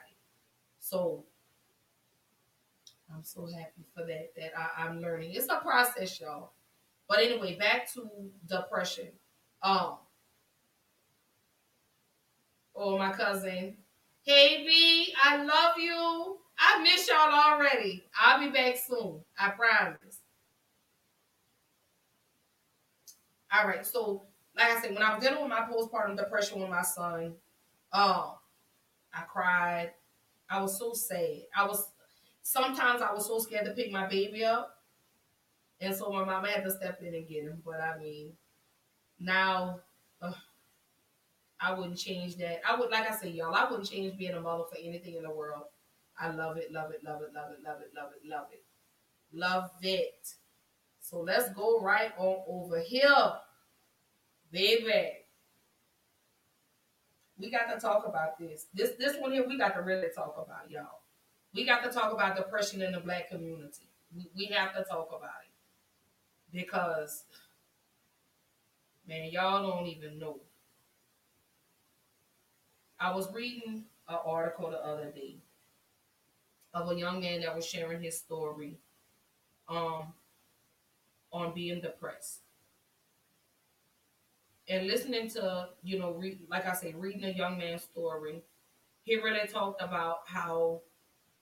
[0.80, 1.24] So
[3.14, 5.32] I'm so happy for that that I, I'm learning.
[5.32, 6.52] It's a process, y'all.
[7.08, 8.08] But anyway, back to
[8.48, 9.08] depression.
[9.62, 9.96] Um,
[12.74, 13.76] oh my cousin,
[14.22, 16.38] hey B, I love you.
[16.58, 18.04] I miss y'all already.
[18.18, 19.20] I'll be back soon.
[19.38, 20.20] I promise.
[23.52, 24.22] All right, so
[24.56, 27.34] like I said, when I was dealing with my postpartum depression with my son,
[27.94, 28.32] um,
[29.14, 29.92] I cried.
[30.50, 31.42] I was so sad.
[31.56, 31.88] I was
[32.42, 34.78] sometimes I was so scared to pick my baby up,
[35.80, 37.62] and so my mama had to step in and get him.
[37.64, 38.32] But I mean,
[39.18, 39.80] now
[41.60, 42.60] I wouldn't change that.
[42.68, 45.22] I would, like I said, y'all, I wouldn't change being a mother for anything in
[45.22, 45.64] the world.
[46.18, 48.62] I love it, love it, love it, love it, love it, love it, love it,
[49.32, 50.34] love it.
[51.00, 53.32] So let's go right on over here,
[54.52, 55.23] baby.
[57.54, 58.66] Got to talk about this.
[58.74, 61.02] This this one here we got to really talk about, y'all.
[61.54, 63.88] We got to talk about depression in the black community.
[64.12, 65.52] We, we have to talk about it
[66.52, 67.22] because,
[69.06, 70.40] man, y'all don't even know.
[72.98, 75.36] I was reading an article the other day
[76.72, 78.78] of a young man that was sharing his story
[79.68, 80.12] um,
[81.32, 82.40] on being depressed.
[84.68, 88.42] And listening to, you know, re- like I say, reading a young man's story,
[89.04, 90.82] he really talked about how,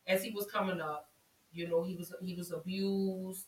[0.07, 1.11] as he was coming up,
[1.53, 3.47] you know, he was he was abused,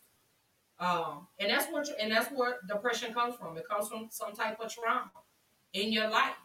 [0.80, 3.56] um, and that's what and that's where depression comes from.
[3.58, 5.10] It comes from some type of trauma
[5.74, 6.37] in your life.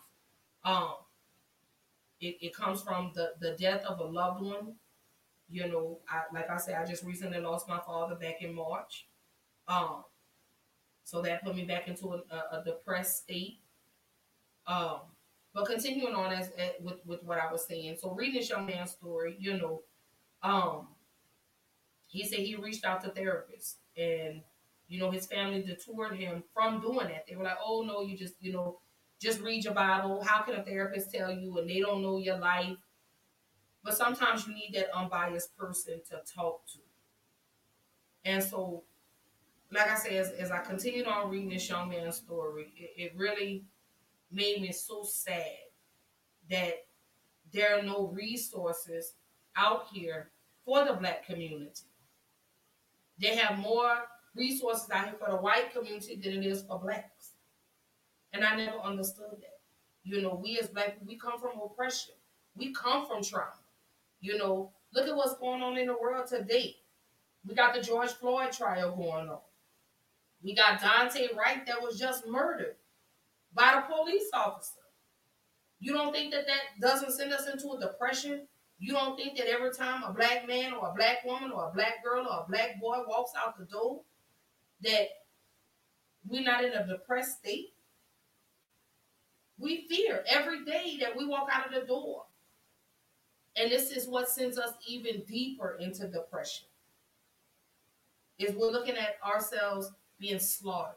[0.66, 0.94] Um,
[2.20, 4.76] it, it comes from the the death of a loved one
[5.50, 9.08] you know, I, like I said, I just recently lost my father back in March.
[9.68, 10.04] Um,
[11.10, 13.62] so that put me back into a, a, depressed state.
[14.68, 15.00] Um,
[15.56, 18.68] but continuing on as, as, with with what I was saying, so reading this young
[18.68, 19.82] man's story, you know,
[20.44, 20.90] um,
[22.06, 24.42] he said he reached out to therapists, and
[24.88, 27.26] you know his family detoured him from doing that.
[27.28, 28.80] They were like, "Oh no, you just you know,
[29.20, 30.24] just read your Bible.
[30.24, 32.78] How can a therapist tell you, and they don't know your life?"
[33.84, 36.80] But sometimes you need that unbiased person to talk to.
[38.26, 38.84] And so,
[39.72, 43.14] like I said, as, as I continued on reading this young man's story, it, it
[43.16, 43.66] really
[44.32, 45.44] made me so sad
[46.50, 46.86] that
[47.52, 49.14] there are no resources
[49.56, 50.32] out here
[50.66, 51.84] for the black community.
[53.20, 54.06] They have more
[54.36, 57.34] resources out here for the white community than it is for blacks.
[58.34, 59.60] And I never understood that.
[60.04, 62.16] You know, we as black we come from oppression.
[62.56, 63.52] We come from trauma.
[64.22, 66.78] You know, look at what's going on in the world today.
[67.48, 69.40] We got the George Floyd trial going on.
[70.44, 72.76] We got Daunte Wright that was just murdered
[73.54, 74.80] by the police officer.
[75.80, 78.48] You don't think that that doesn't send us into a depression?
[78.80, 81.74] You don't think that every time a black man or a black woman or a
[81.74, 84.02] black girl or a black boy walks out the door,
[84.82, 85.08] that
[86.26, 87.74] we're not in a depressed state?
[89.58, 92.24] We fear every day that we walk out of the door.
[93.58, 96.68] And this is what sends us even deeper into depression.
[98.38, 100.96] Is we're looking at ourselves being slaughtered.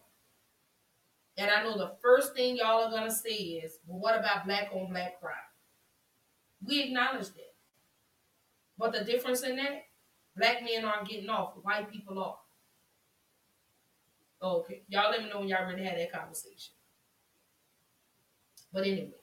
[1.36, 4.70] And I know the first thing y'all are gonna say is, well, what about black
[4.74, 5.34] on black crime?
[6.64, 7.54] We acknowledge that.
[8.78, 9.84] But the difference in that,
[10.36, 12.38] black men aren't getting off, white people are.
[14.42, 14.82] Okay.
[14.88, 16.74] Y'all let me know when y'all ready to have that conversation.
[18.72, 19.14] But anyway,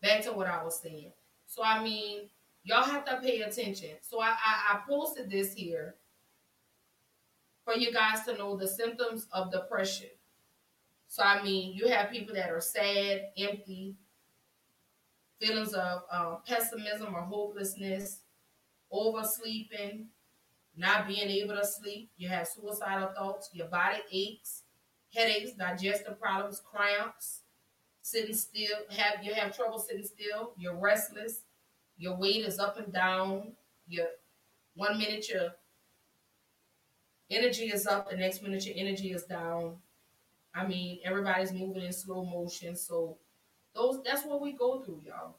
[0.00, 1.12] back to what I was saying.
[1.46, 2.28] So I mean,
[2.68, 3.90] Y'all have to pay attention.
[4.02, 5.94] So I, I, I posted this here
[7.68, 10.08] for you guys to know the symptoms of depression.
[11.06, 13.94] So I mean, you have people that are sad, empty,
[15.38, 18.20] feelings of um, pessimism or hopelessness,
[18.90, 20.06] oversleeping,
[20.78, 22.10] not being able to sleep.
[22.16, 23.50] You have suicidal thoughts.
[23.52, 24.62] Your body aches,
[25.14, 27.42] headaches, digestive problems, cramps,
[28.00, 31.42] sitting still, have you have trouble sitting still, you're restless,
[31.98, 33.52] your weight is up and down,
[33.86, 34.06] your
[34.74, 35.50] one minute your
[37.30, 39.76] energy is up, the next minute your energy is down.
[40.54, 43.18] I mean, everybody's moving in slow motion, so
[43.74, 45.36] those that's what we go through, y'all.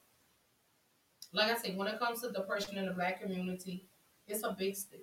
[1.33, 3.85] Like I said, when it comes to depression in the black community,
[4.27, 5.01] it's a big thing.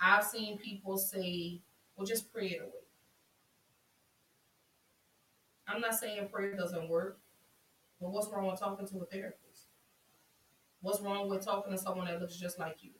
[0.00, 1.60] I've seen people say,
[1.96, 2.82] well, just pray it away.
[5.68, 7.18] I'm not saying prayer doesn't work,
[8.00, 9.68] but what's wrong with talking to a therapist?
[10.80, 12.90] What's wrong with talking to someone that looks just like you?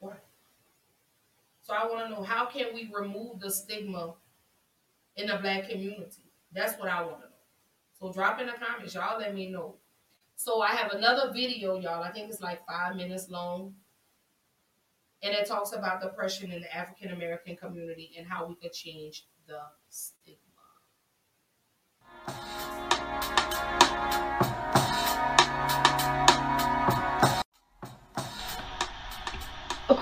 [0.00, 0.24] What?
[1.68, 4.14] So I want to know how can we remove the stigma
[5.16, 6.32] in the black community?
[6.50, 7.32] That's what I want to know.
[8.00, 9.18] So drop in the comments, y'all.
[9.18, 9.74] Let me know.
[10.34, 12.02] So I have another video, y'all.
[12.02, 13.74] I think it's like five minutes long.
[15.22, 19.26] And it talks about depression in the African American community and how we could change
[19.46, 19.58] the
[19.90, 20.47] stigma.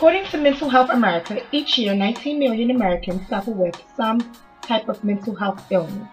[0.07, 4.21] According to Mental Health America, each year 19 million Americans suffer with some
[4.62, 6.07] type of mental health illness.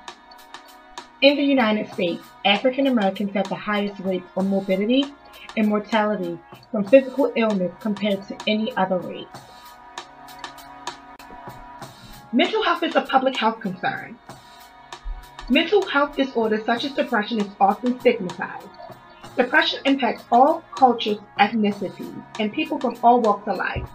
[1.21, 5.05] In the United States, African Americans have the highest rates of morbidity
[5.55, 6.39] and mortality
[6.71, 9.27] from physical illness compared to any other race.
[12.31, 14.17] Mental health is a public health concern.
[15.49, 18.65] Mental health disorders such as depression is often stigmatized.
[19.35, 23.89] Depression impacts all cultures, ethnicities, and people from all walks of life.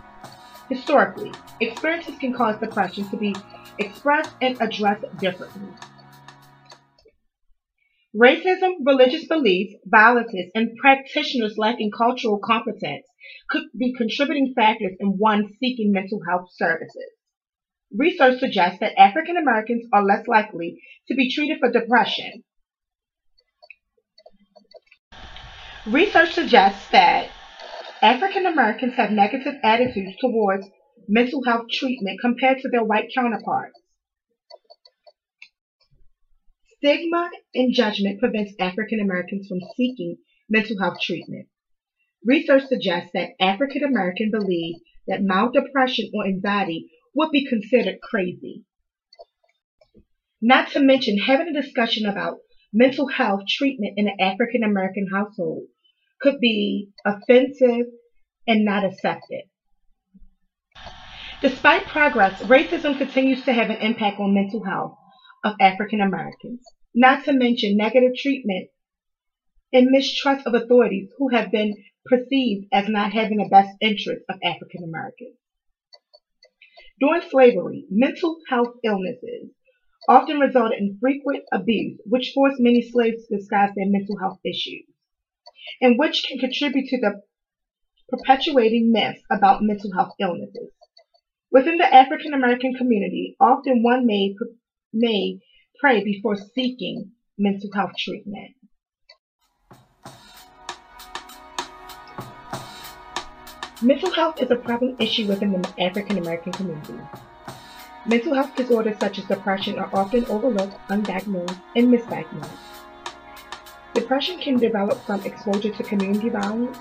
[0.69, 3.35] Historically, experiences can cause depression to be
[3.79, 5.69] expressed and addressed differently.
[8.17, 13.07] Racism, religious beliefs, violences, and practitioners lacking cultural competence
[13.49, 17.13] could be contributing factors in one seeking mental health services.
[17.97, 22.43] Research suggests that African Americans are less likely to be treated for depression.
[25.91, 27.31] Research suggests that
[28.03, 30.67] African Americans have negative attitudes towards
[31.09, 33.81] mental health treatment compared to their white counterparts.
[36.77, 40.19] Stigma and judgment prevents African Americans from seeking
[40.51, 41.49] mental health treatment.
[42.23, 48.63] Research suggests that African Americans believe that mild depression or anxiety would be considered crazy.
[50.43, 52.41] Not to mention having a discussion about
[52.75, 55.69] mental health treatment in an African American household
[56.21, 57.87] could be offensive
[58.47, 59.43] and not accepted.
[61.41, 64.99] Despite progress, racism continues to have an impact on mental health
[65.45, 68.71] of African Americans, not to mention negative treatment
[69.73, 71.75] and mistrust of authorities who have been
[72.07, 75.37] perceived as not having the best interest of African Americans.
[77.01, 79.51] During slavery, mental health illnesses
[80.09, 84.87] often resulted in frequent abuse, which forced many slaves to disguise their mental health issues,
[85.81, 87.23] and which can contribute to the
[88.09, 90.71] perpetuating myths about mental health illnesses.
[91.51, 94.35] Within the African American community, often one may,
[94.93, 95.39] may
[95.81, 98.55] pray before seeking mental health treatment.
[103.81, 106.95] Mental health is a prevalent issue within the African American community.
[108.07, 112.78] Mental health disorders such as depression are often overlooked, undiagnosed, and misdiagnosed.
[113.99, 116.79] Depression can develop from exposure to community violence,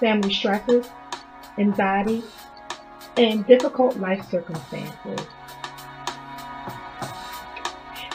[0.00, 0.86] family stresses,
[1.56, 2.22] anxiety,
[3.16, 5.26] and difficult life circumstances.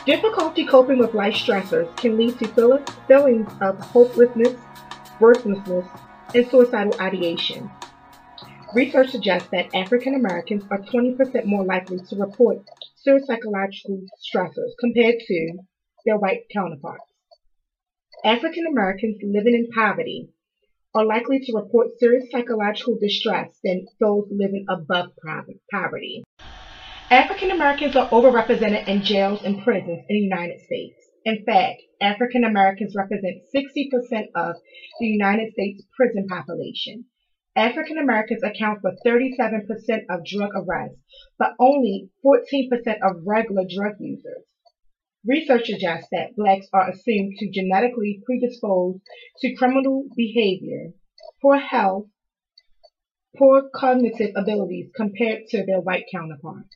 [0.06, 4.54] Difficulty coping with life stressors can lead to feelings of hopelessness,
[5.20, 5.88] worthlessness,
[6.36, 7.72] and suicidal ideation.
[8.76, 12.60] Research suggests that African Americans are 20% more likely to report
[12.98, 15.58] serious psychological stressors compared to
[16.06, 17.15] their white counterparts.
[18.26, 20.30] African Americans living in poverty
[20.96, 25.12] are likely to report serious psychological distress than those living above
[25.72, 26.24] poverty.
[27.12, 30.96] African Americans are overrepresented in jails and prisons in the United States.
[31.24, 34.56] In fact, African Americans represent 60% of
[35.00, 37.06] the United States prison population.
[37.56, 39.68] African Americans account for 37%
[40.10, 40.98] of drug arrests,
[41.38, 42.72] but only 14%
[43.04, 44.46] of regular drug users.
[45.28, 49.00] Research suggests that blacks are assumed to genetically predispose
[49.40, 50.94] to criminal behavior,
[51.42, 52.08] poor health,
[53.36, 56.70] poor cognitive abilities compared to their white counterparts.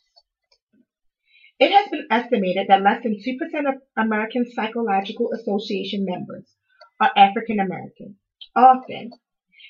[1.60, 6.52] It has been estimated that less than 2% of American Psychological Association members
[7.00, 8.16] are African American.
[8.56, 9.12] Often,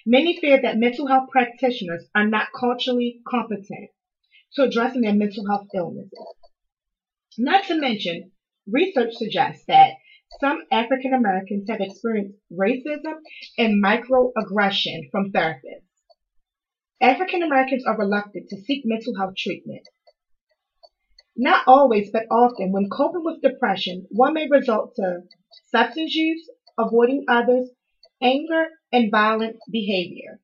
[0.06, 3.90] many fear that mental health practitioners are not culturally competent
[4.54, 6.14] to addressing their mental health illnesses.
[7.38, 8.32] Not to mention,
[8.72, 9.94] research suggests that
[10.40, 13.16] some African Americans have experienced racism
[13.58, 15.84] and microaggression from therapists.
[17.02, 19.82] African Americans are reluctant to seek mental health treatment.
[21.36, 25.22] Not always, but often, when coping with depression, one may resort to
[25.72, 27.72] substance use, avoiding others,
[28.22, 30.40] anger, and violent behavior.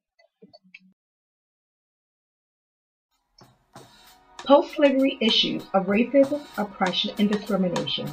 [4.46, 8.08] Post-slavery issues of racism, oppression, and discrimination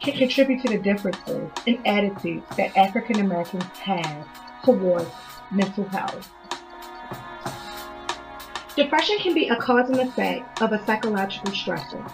[0.00, 4.26] can contribute to the differences in attitudes that African Americans have
[4.64, 5.08] towards
[5.52, 6.28] mental health.
[8.74, 12.12] Depression can be a cause and effect of a psychological stressor.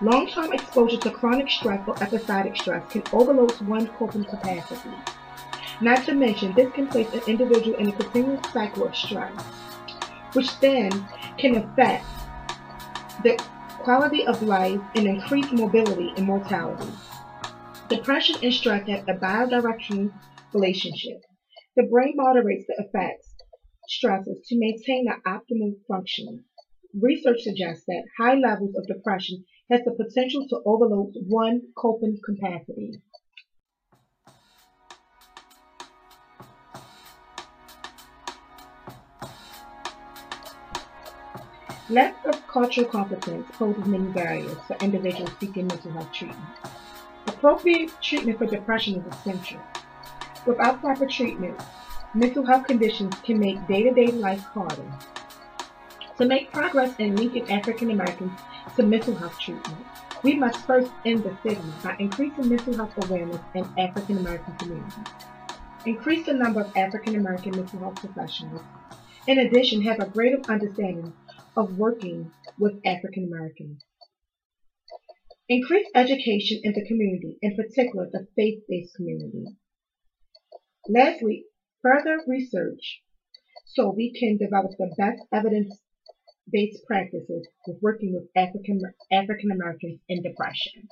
[0.00, 4.90] Long-term exposure to chronic stress or episodic stress can overload one's coping capacity.
[5.80, 9.32] Not to mention, this can place an individual in a continuous cycle of stress,
[10.34, 10.90] which then
[11.36, 12.04] can affect
[13.22, 13.42] the
[13.80, 16.90] quality of life and increased mobility and mortality.
[17.88, 20.12] Depression and stress have a bidirectional
[20.52, 21.22] relationship.
[21.76, 23.34] The brain moderates the effects
[23.88, 26.44] stresses to maintain an optimal function.
[27.00, 33.00] Research suggests that high levels of depression has the potential to overload one coping capacity.
[41.88, 46.48] Lack of cultural competence poses many barriers for individuals seeking mental health treatment.
[47.28, 49.60] Appropriate treatment for depression is essential.
[50.46, 51.60] Without proper treatment,
[52.12, 54.84] mental health conditions can make day-to-day life harder.
[56.18, 58.32] To make progress in linking African Americans
[58.74, 59.86] to mental health treatment,
[60.24, 64.94] we must first end the stigma by increasing mental health awareness in African American communities.
[65.84, 68.62] Increase the number of African American mental health professionals.
[69.28, 71.12] In addition, have a greater understanding
[71.56, 73.84] of working with African Americans.
[75.48, 79.44] Increase education in the community, in particular the faith-based community.
[80.88, 81.44] Lastly,
[81.82, 83.02] further research
[83.66, 88.80] so we can develop the best evidence-based practices with working with African
[89.12, 90.88] African Americans in depression.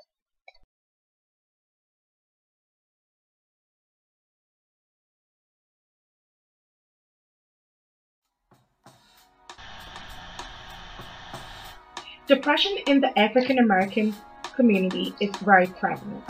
[12.26, 14.14] Depression in the African American
[14.56, 16.24] community is very prevalent.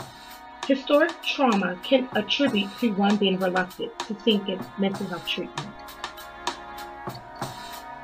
[0.67, 4.41] Historic trauma can attribute to one being reluctant to seek
[4.77, 5.69] mental health treatment.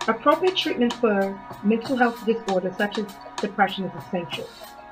[0.08, 3.08] Appropriate treatment for mental health disorders such as
[3.42, 4.48] depression is essential.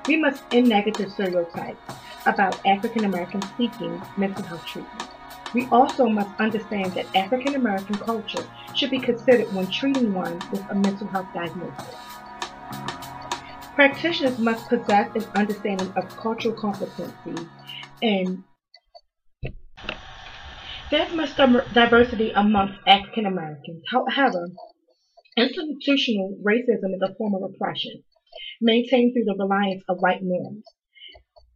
[0.06, 1.80] We must end negative stereotypes
[2.26, 5.08] about African Americans seeking mental health treatment.
[5.54, 8.44] We also must understand that African American culture
[8.74, 12.09] should be considered when treating one with a mental health diagnosis.
[13.80, 17.46] Practitioners must possess an understanding of cultural competency
[18.02, 18.44] and
[20.90, 21.34] there's much
[21.72, 23.82] diversity amongst African Americans.
[23.90, 24.48] However,
[25.34, 28.02] institutional racism is a form of oppression
[28.60, 30.66] maintained through the reliance of white norms.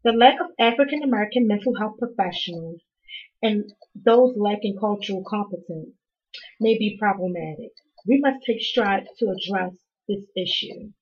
[0.03, 2.81] The lack of African American mental health professionals
[3.43, 5.91] and those lacking cultural competence
[6.59, 7.73] may be problematic.
[8.09, 9.75] We must take strides to address
[10.09, 10.93] this issue.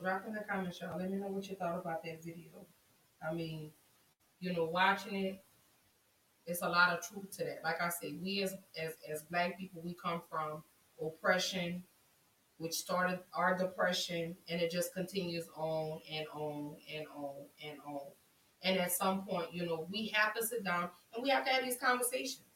[0.00, 0.98] Drop in the comments, y'all.
[0.98, 2.66] Let me know what you thought about that video.
[3.26, 3.70] I mean,
[4.40, 5.44] you know, watching it,
[6.46, 7.60] it's a lot of truth to that.
[7.62, 10.62] Like I said, we as as as black people, we come from
[11.00, 11.84] oppression,
[12.58, 17.34] which started our depression, and it just continues on and on and on
[17.64, 18.00] and on.
[18.62, 21.50] And at some point, you know, we have to sit down and we have to
[21.50, 22.46] have these conversations.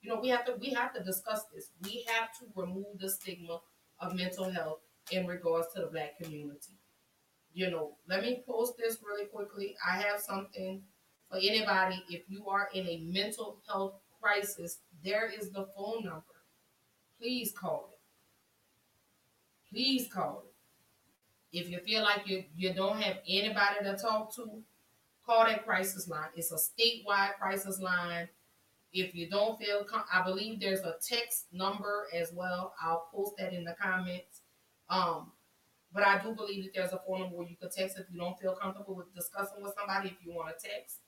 [0.00, 1.70] You know, we have to we have to discuss this.
[1.82, 3.60] We have to remove the stigma
[4.00, 4.78] of mental health
[5.10, 6.78] in regards to the black community
[7.54, 9.76] you know, let me post this really quickly.
[9.86, 10.82] I have something
[11.30, 12.02] for anybody.
[12.08, 16.22] If you are in a mental health crisis, there is the phone number.
[17.18, 17.98] Please call it.
[19.70, 20.52] Please call it.
[21.58, 24.62] If you feel like you, you don't have anybody to talk to,
[25.24, 26.28] call that crisis line.
[26.34, 28.28] It's a statewide crisis line.
[28.92, 32.74] If you don't feel, I believe there's a text number as well.
[32.82, 34.40] I'll post that in the comments.
[34.88, 35.32] Um,
[35.94, 38.38] but I do believe that there's a number where you can text if you don't
[38.38, 40.08] feel comfortable with discussing with somebody.
[40.08, 40.98] If you want to text,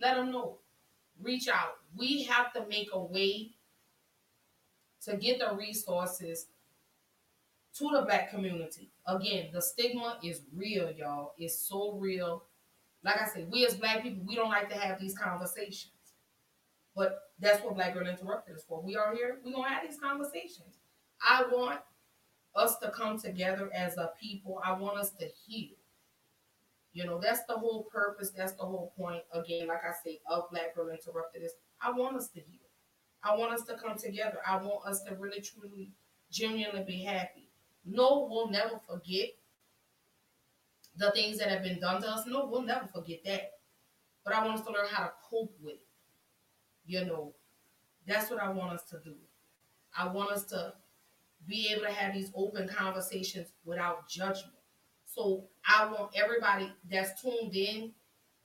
[0.00, 0.58] let them know.
[1.20, 1.76] Reach out.
[1.96, 3.52] We have to make a way
[5.04, 6.46] to get the resources
[7.78, 8.90] to the black community.
[9.06, 11.34] Again, the stigma is real, y'all.
[11.38, 12.44] It's so real.
[13.04, 15.92] Like I said, we as black people, we don't like to have these conversations.
[16.94, 18.82] But that's what Black Girl Interrupted is for.
[18.82, 20.78] We are here, we're gonna have these conversations.
[21.26, 21.80] I want
[22.54, 24.60] us to come together as a people.
[24.64, 25.76] I want us to heal.
[26.92, 30.50] You know, that's the whole purpose, that's the whole point, again, like I say, of
[30.50, 32.60] Black Girl Interrupted is I want us to heal.
[33.22, 34.38] I want us to come together.
[34.46, 35.90] I want us to really, truly,
[36.30, 37.48] genuinely be happy.
[37.84, 39.30] No, we'll never forget
[40.96, 42.26] the things that have been done to us.
[42.26, 43.52] No, we'll never forget that.
[44.24, 45.86] But I want us to learn how to cope with it.
[46.84, 47.32] You know,
[48.06, 49.14] that's what I want us to do.
[49.96, 50.74] I want us to
[51.46, 54.54] be able to have these open conversations without judgment.
[55.04, 57.92] So I want everybody that's tuned in,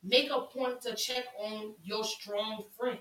[0.04, 3.00] make a point to check on your strong friend.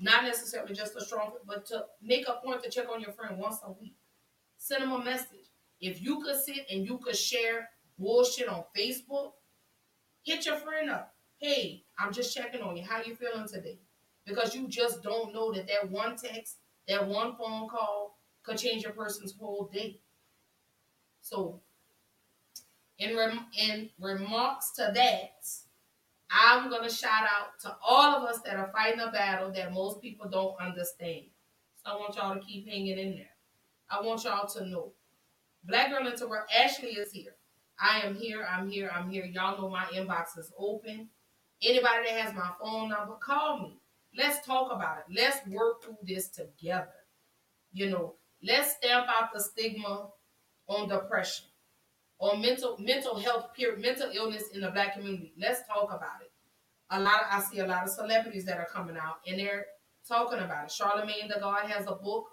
[0.00, 3.12] Not necessarily just a strong, friend, but to make a point to check on your
[3.12, 3.96] friend once a week.
[4.58, 5.50] Send them a message.
[5.80, 7.68] If you could sit and you could share
[7.98, 9.32] bullshit on Facebook,
[10.22, 11.14] hit your friend up.
[11.38, 12.84] Hey, I'm just checking on you.
[12.84, 13.78] How you feeling today?
[14.24, 16.56] Because you just don't know that that one text,
[16.88, 18.15] that one phone call
[18.46, 20.00] could change a person's whole day.
[21.20, 21.60] So,
[22.98, 25.46] in rem- in remarks to that,
[26.30, 30.00] I'm gonna shout out to all of us that are fighting a battle that most
[30.00, 31.26] people don't understand.
[31.84, 33.30] So I want y'all to keep hanging in there.
[33.90, 34.92] I want y'all to know.
[35.64, 37.34] Black Girl Interrupt Ashley is here.
[37.78, 38.46] I am here.
[38.48, 38.90] I'm here.
[38.94, 39.24] I'm here.
[39.24, 41.08] Y'all know my inbox is open.
[41.62, 43.78] Anybody that has my phone number, call me.
[44.16, 45.14] Let's talk about it.
[45.14, 46.88] Let's work through this together.
[47.72, 50.08] You know, let's stamp out the stigma
[50.68, 51.46] on depression,
[52.18, 55.32] on mental mental health, period, mental illness in the black community.
[55.38, 56.32] Let's talk about it.
[56.90, 59.66] A lot of I see a lot of celebrities that are coming out and they're
[60.06, 60.70] talking about it.
[60.70, 62.26] Charlemagne the God has a book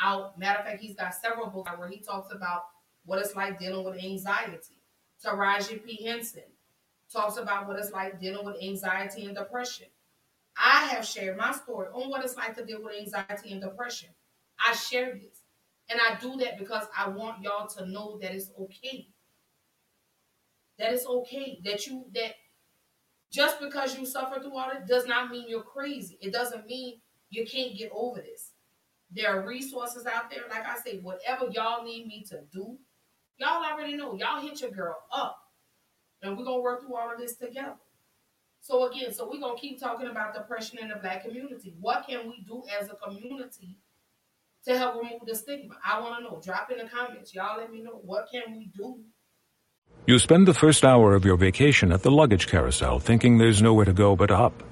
[0.00, 0.38] out.
[0.38, 2.62] Matter of fact, he's got several books where he talks about
[3.04, 4.58] what it's like dealing with anxiety.
[5.24, 6.04] Taraji P.
[6.04, 6.42] Henson
[7.12, 9.86] talks about what it's like dealing with anxiety and depression.
[10.56, 14.10] I have shared my story on what it's like to deal with anxiety and depression.
[14.64, 15.42] I share this.
[15.90, 19.08] And I do that because I want y'all to know that it's okay.
[20.78, 21.60] That it's okay.
[21.64, 22.34] That you that
[23.30, 26.18] just because you suffer through all it does not mean you're crazy.
[26.20, 27.00] It doesn't mean
[27.30, 28.52] you can't get over this.
[29.10, 30.42] There are resources out there.
[30.50, 32.76] Like I say, whatever y'all need me to do,
[33.38, 34.14] y'all already know.
[34.14, 35.38] Y'all hit your girl up.
[36.22, 37.76] And we're gonna work through all of this together.
[38.60, 41.74] So again, so we're gonna keep talking about depression in the black community.
[41.80, 43.78] What can we do as a community
[44.66, 45.74] to help remove the stigma?
[45.84, 46.40] I want to know.
[46.44, 47.34] Drop in the comments.
[47.34, 48.00] Y'all let me know.
[48.02, 49.00] What can we do?
[50.06, 53.84] You spend the first hour of your vacation at the luggage carousel thinking there's nowhere
[53.84, 54.62] to go but up.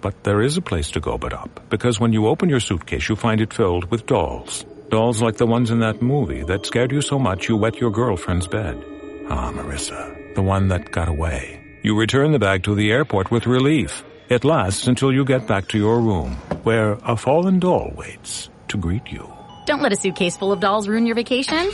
[0.00, 3.08] But there is a place to go but up, because when you open your suitcase,
[3.08, 4.64] you find it filled with dolls.
[4.88, 7.90] Dolls like the ones in that movie that scared you so much you wet your
[7.90, 8.82] girlfriend's bed.
[9.28, 11.60] Ah, Marissa, the one that got away.
[11.82, 14.04] You return the bag to the airport with relief.
[14.28, 18.76] It lasts until you get back to your room, where a fallen doll waits to
[18.76, 19.35] greet you.
[19.66, 21.70] Don't let a suitcase full of dolls ruin your vacation.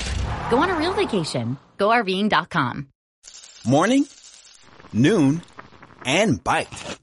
[0.50, 1.58] Go on a real vacation.
[1.78, 2.88] GoRVing.com.
[3.66, 4.06] Morning,
[4.92, 5.42] noon,
[6.04, 6.98] and bite.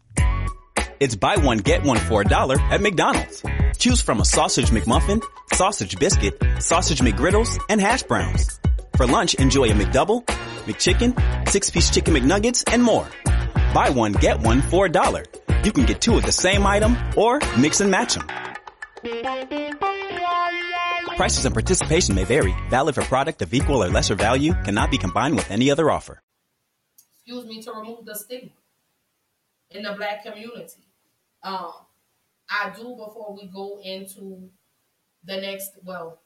[1.00, 3.44] It's buy one, get one for a dollar at McDonald's.
[3.78, 5.24] Choose from a sausage McMuffin,
[5.54, 8.60] sausage biscuit, sausage McGriddles, and hash browns.
[8.98, 10.26] For lunch, enjoy a McDouble,
[10.66, 13.08] McChicken, six-piece chicken McNuggets, and more.
[13.74, 15.24] Buy one, get one for a dollar.
[15.64, 18.28] You can get two of the same item or mix and match them.
[21.20, 22.56] Prices and participation may vary.
[22.70, 24.54] Valid for product of equal or lesser value.
[24.64, 26.22] Cannot be combined with any other offer.
[27.12, 28.52] Excuse me to remove the stigma
[29.72, 30.88] in the black community.
[31.44, 31.74] Um,
[32.50, 34.50] I do before we go into
[35.26, 35.72] the next.
[35.84, 36.22] Well,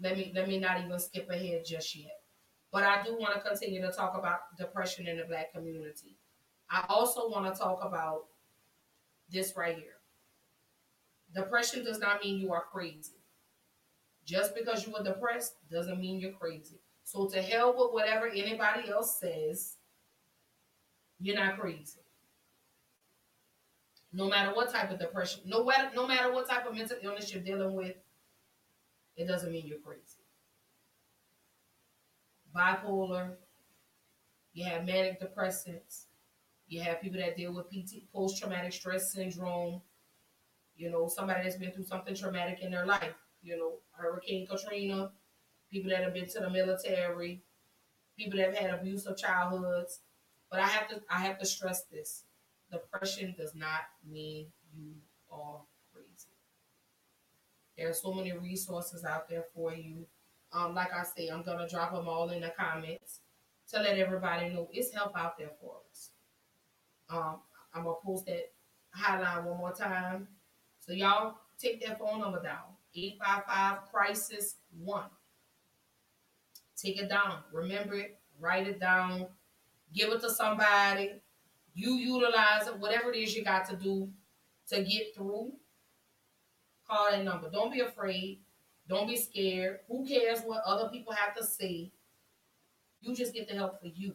[0.00, 2.20] let me let me not even skip ahead just yet.
[2.70, 6.18] But I do want to continue to talk about depression in the black community.
[6.70, 8.26] I also want to talk about
[9.28, 9.98] this right here.
[11.34, 13.16] Depression does not mean you are crazy.
[14.26, 16.80] Just because you are depressed doesn't mean you're crazy.
[17.04, 19.76] So to hell with whatever anybody else says,
[21.20, 22.00] you're not crazy.
[24.12, 27.32] No matter what type of depression, no matter no matter what type of mental illness
[27.32, 27.94] you're dealing with,
[29.16, 30.24] it doesn't mean you're crazy.
[32.54, 33.34] Bipolar,
[34.54, 36.06] you have manic depressants,
[36.66, 39.80] you have people that deal with PT, post traumatic stress syndrome,
[40.76, 43.14] you know, somebody that's been through something traumatic in their life,
[43.46, 45.10] you know, Hurricane Katrina,
[45.70, 47.40] people that have been to the military,
[48.18, 50.00] people that have had abusive childhoods.
[50.50, 52.24] But I have to I have to stress this.
[52.72, 54.94] Depression does not mean you
[55.30, 55.60] are
[55.92, 56.34] crazy.
[57.78, 60.06] There are so many resources out there for you.
[60.52, 63.20] Um, like I say, I'm gonna drop them all in the comments
[63.70, 66.10] to let everybody know it's help out there for us.
[67.08, 67.36] Um,
[67.74, 68.50] I'm gonna post that
[68.96, 70.28] hotline one more time.
[70.80, 72.75] So y'all take that phone number down.
[72.96, 75.10] 855 crisis one.
[76.76, 77.38] Take it down.
[77.52, 79.26] Remember it, write it down,
[79.94, 81.20] give it to somebody.
[81.74, 84.08] You utilize it, whatever it is you got to do
[84.68, 85.52] to get through.
[86.88, 87.50] Call that number.
[87.50, 88.40] Don't be afraid.
[88.88, 89.80] Don't be scared.
[89.88, 91.92] Who cares what other people have to say?
[93.00, 94.14] You just get the help for you.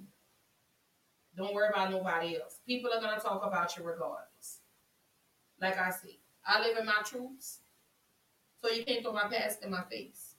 [1.36, 2.60] Don't worry about nobody else.
[2.66, 4.60] People are going to talk about you regardless.
[5.62, 6.12] Like I said,
[6.46, 7.60] I live in my truths,
[8.62, 10.36] so you can't throw my past in my face.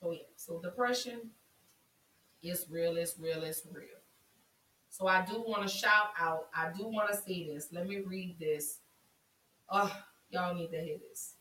[0.00, 1.30] So, yeah, so depression
[2.42, 3.86] is real, it's real, it's real.
[4.88, 7.68] So, I do want to shout out, I do want to say this.
[7.72, 8.78] Let me read this.
[9.68, 9.94] Oh,
[10.30, 11.34] y'all need to hear this.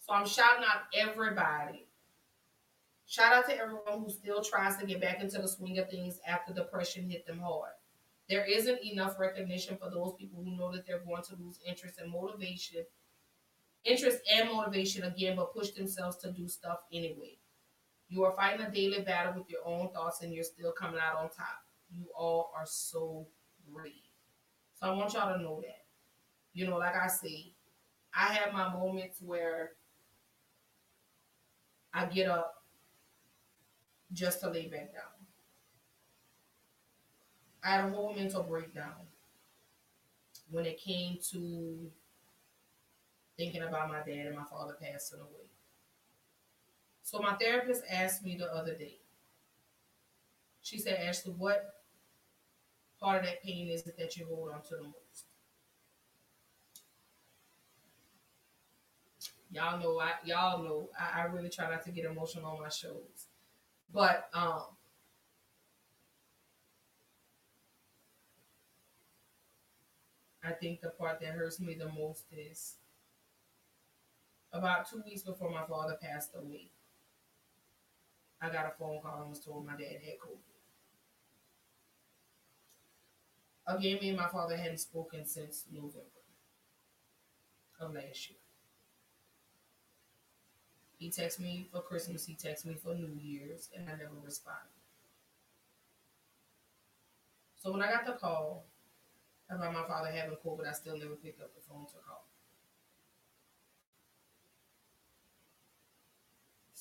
[0.00, 1.88] So, I'm shouting out everybody
[3.08, 6.20] Shout out to everyone who still tries to get back into the swing of things
[6.26, 7.72] after depression hit them hard.
[8.28, 11.98] There isn't enough recognition for those people who know that they're going to lose interest
[11.98, 12.84] and motivation,
[13.88, 17.38] interest and motivation again, but push themselves to do stuff anyway.
[18.08, 21.16] You are fighting a daily battle with your own thoughts and you're still coming out
[21.18, 21.64] on top.
[21.90, 23.28] You all are so
[23.72, 23.92] brave.
[24.74, 25.86] So I want y'all to know that.
[26.54, 27.54] You know, like I say,
[28.14, 29.72] I have my moments where
[31.92, 32.64] I get up
[34.12, 35.12] just to lay back down.
[37.62, 39.06] I had a whole mental breakdown
[40.50, 41.90] when it came to
[43.38, 45.48] thinking about my dad and my father passing away.
[47.02, 49.00] So my therapist asked me the other day.
[50.62, 51.82] She said, Ashley, what
[53.00, 55.24] part of that pain is it that you hold on to the most?
[59.50, 62.68] Y'all know I y'all know I, I really try not to get emotional on my
[62.68, 63.26] shows.
[63.92, 64.64] But um
[70.42, 72.74] I think the part that hurts me the most is
[74.52, 76.70] about two weeks before my father passed away.
[78.40, 80.38] I got a phone call and was told my dad had COVID.
[83.66, 86.00] Again, me and my father hadn't spoken since November
[87.80, 88.38] of last year.
[90.96, 94.72] He texted me for Christmas, he texted me for New Year's, and I never responded.
[97.56, 98.64] So when I got the call
[99.50, 102.27] about my father having COVID, I still never picked up the phone to call.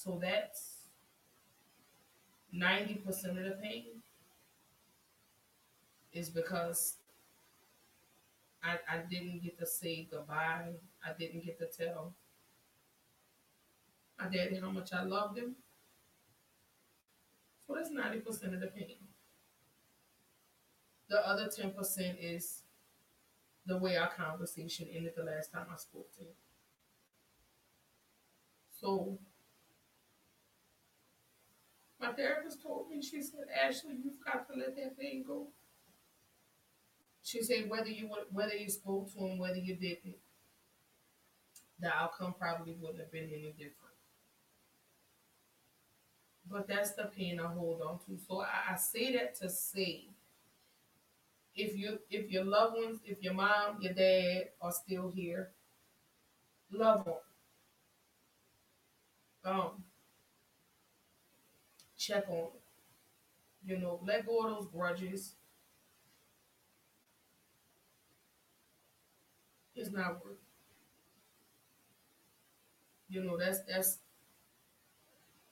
[0.07, 0.77] So that's
[2.55, 3.87] 90% of the pain
[6.13, 6.95] is because
[8.63, 10.75] I, I didn't get to say goodbye.
[11.05, 12.13] I didn't get to tell
[14.17, 15.57] my daddy how much I loved him.
[17.67, 18.95] So that's 90% of the pain.
[21.09, 22.61] The other 10% is
[23.65, 26.33] the way our conversation ended the last time I spoke to him.
[28.71, 29.19] So
[31.99, 35.47] my therapist told me, she said, Ashley, you've got to let that thing go.
[37.23, 40.15] She said whether you whether you spoke to him, whether you didn't,
[41.79, 43.75] the outcome probably wouldn't have been any different.
[46.49, 48.17] But that's the pain I hold on to.
[48.25, 50.05] So I, I say that to say
[51.53, 55.49] if you if your loved ones, if your mom, your dad are still here,
[56.71, 57.15] love them.
[59.43, 59.83] Um,
[62.07, 62.47] check on.
[63.63, 65.35] You know, let go of those grudges.
[69.75, 70.37] It's not worth.
[73.09, 73.99] You know, that's that's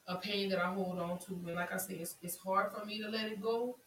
[0.08, 1.34] a pain that I hold on to.
[1.48, 3.78] And like I said, it's, it's hard for me to let it go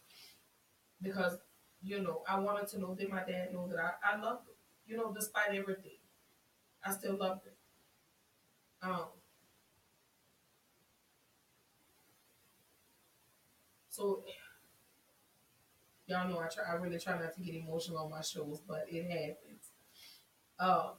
[1.03, 1.39] because,
[1.83, 4.55] you know, I wanted to know that my dad know that I, I loved him.
[4.87, 5.99] You know, despite everything,
[6.85, 7.55] I still loved him.
[8.83, 9.09] Um,
[13.99, 14.23] so
[16.07, 18.87] y'all know I try I really try not to get emotional on my shows, but
[18.89, 19.73] it happens.
[20.61, 20.93] Um,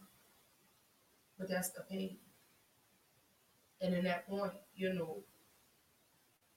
[1.37, 2.17] but that's the pain.
[3.81, 5.23] And in that point, you know,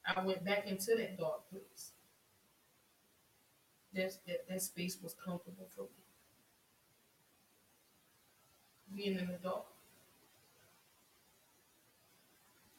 [0.05, 1.93] I went back into that dark place.
[3.95, 5.89] That, that, that space was comfortable for me.
[8.97, 9.67] Being in the dark.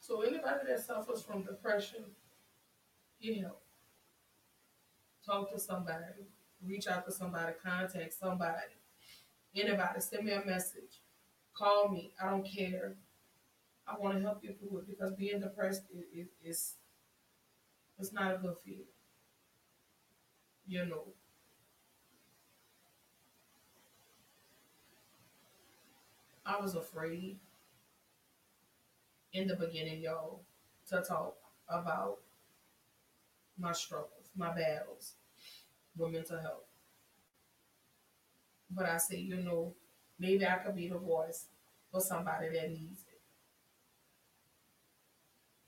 [0.00, 2.04] So anybody that suffers from depression,
[3.24, 3.62] get help.
[5.26, 6.28] Talk to somebody.
[6.64, 7.54] Reach out to somebody.
[7.64, 8.74] Contact somebody.
[9.54, 10.00] Anybody.
[10.00, 11.00] Send me a message.
[11.56, 12.12] Call me.
[12.20, 12.96] I don't care
[13.86, 16.74] I want to help you through it because being depressed is, is,
[17.98, 18.84] it's not a good feeling.
[20.66, 21.04] You know.
[26.46, 27.38] I was afraid
[29.32, 30.42] in the beginning, y'all,
[30.88, 31.36] to talk
[31.68, 32.18] about
[33.58, 35.14] my struggles, my battles
[35.96, 36.64] with mental health.
[38.70, 39.74] But I say, you know,
[40.18, 41.46] maybe I could be the voice
[41.90, 43.20] for somebody that needs it.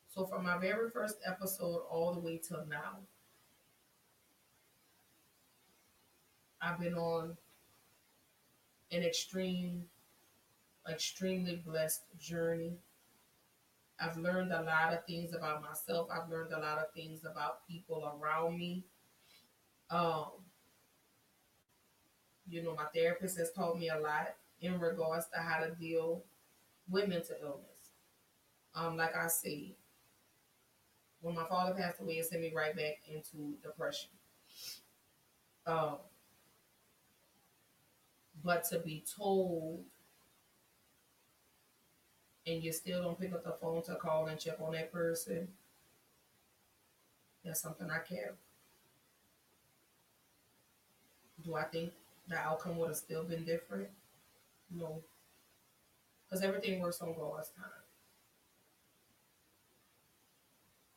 [0.09, 3.01] So from my very first episode all the way till now,
[6.61, 7.37] I've been on
[8.91, 9.89] an extreme,
[10.89, 12.79] extremely blessed journey.
[13.99, 16.09] I've learned a lot of things about myself.
[16.13, 18.85] I've learned a lot of things about people around me.
[19.91, 20.27] Um,
[22.49, 26.25] you know, my therapist has taught me a lot in regards to how to deal
[26.89, 27.91] with mental illness.
[28.75, 29.75] Um, like I say,
[31.21, 34.11] when my father passed away, it sent me right back into depression.
[35.67, 35.97] Um,
[38.45, 39.85] but to be told
[42.47, 45.49] and you still don't pick up the phone to call and check on that person,
[47.45, 48.35] that's something I care.
[51.45, 51.93] Do I think
[52.29, 53.89] the outcome would have still been different?
[54.71, 55.03] No.
[56.25, 57.65] Because everything works on God's time.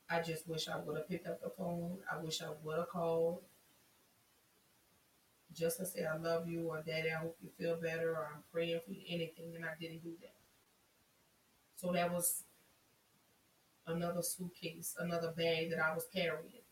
[0.10, 2.00] I just wish I would have picked up the phone.
[2.12, 3.42] I wish I would have called
[5.54, 8.44] just to say I love you or daddy, I hope you feel better or I'm
[8.52, 10.39] praying for you, anything, and I didn't do that.
[11.80, 12.44] So that was
[13.88, 16.64] another suitcase, another bag that I was carrying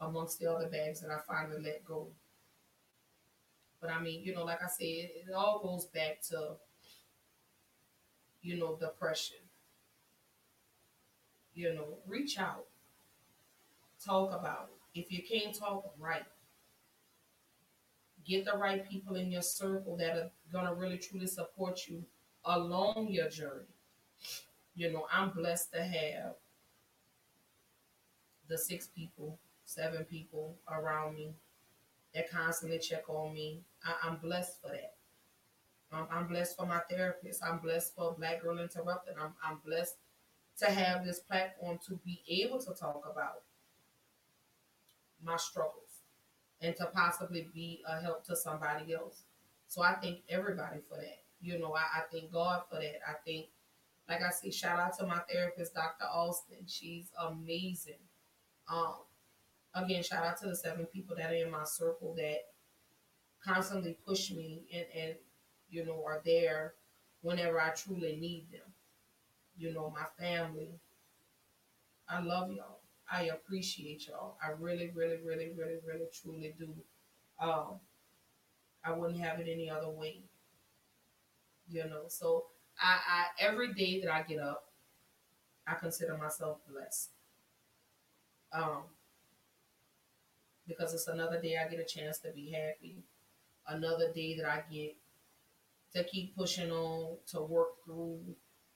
[0.00, 2.06] amongst the other bags that I finally let go.
[3.80, 6.52] But I mean, you know, like I said, it, all goes back to,
[8.42, 9.38] you know, depression.
[11.54, 12.66] You know, reach out,
[14.04, 15.00] talk about it.
[15.00, 16.26] If you can't talk, write.
[18.24, 22.04] Get the right people in your circle that are gonna really truly support you
[22.44, 23.75] along your journey.
[24.74, 26.34] You know, I'm blessed to have
[28.48, 31.34] the six people, seven people around me
[32.14, 33.62] that constantly check on me.
[33.84, 34.94] I, am blessed for that.
[35.92, 37.42] Um, I'm blessed for my therapist.
[37.44, 39.14] I'm blessed for Black Girl Interrupted.
[39.20, 39.96] I'm, I'm blessed
[40.58, 43.42] to have this platform to be able to talk about
[45.22, 46.02] my struggles
[46.60, 49.22] and to possibly be a help to somebody else.
[49.68, 51.22] So I thank everybody for that.
[51.40, 53.00] You know, I, I thank God for that.
[53.06, 53.46] I think,
[54.08, 56.04] like I say, shout out to my therapist, Dr.
[56.04, 56.58] Austin.
[56.66, 57.94] She's amazing.
[58.72, 58.94] Um,
[59.74, 62.46] again, shout out to the seven people that are in my circle that
[63.44, 65.14] constantly push me and, and
[65.70, 66.74] you know, are there
[67.22, 68.72] whenever I truly need them.
[69.58, 70.78] You know, my family.
[72.08, 72.80] I love y'all.
[73.10, 74.36] I appreciate y'all.
[74.44, 76.74] I really, really, really, really, really, truly do.
[77.40, 77.80] Um,
[78.84, 80.20] I wouldn't have it any other way.
[81.68, 82.46] You know, so
[82.80, 84.64] I, I every day that I get up,
[85.66, 87.10] I consider myself blessed.
[88.52, 88.84] Um,
[90.66, 92.96] because it's another day I get a chance to be happy,
[93.68, 94.96] another day that I get
[95.94, 98.20] to keep pushing on, to work through,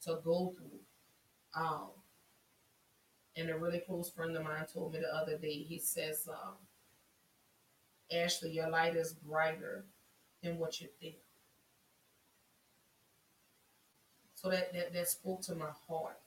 [0.05, 0.81] to go through.
[1.55, 1.91] Um,
[3.37, 6.55] and a really close friend of mine told me the other day, he says, um,
[8.13, 9.85] Ashley, your light is brighter
[10.43, 11.17] than what you think.
[14.41, 16.19] So that, that, that spoke to my heart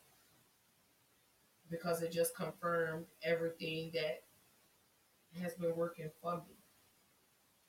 [1.69, 4.21] because it just confirmed everything that
[5.41, 6.55] has been working for me.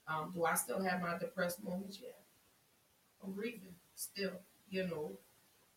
[0.07, 1.99] Um, do I still have my depressed moments?
[2.03, 2.11] Yeah.
[3.23, 4.33] I'm grieving still,
[4.71, 5.13] you know.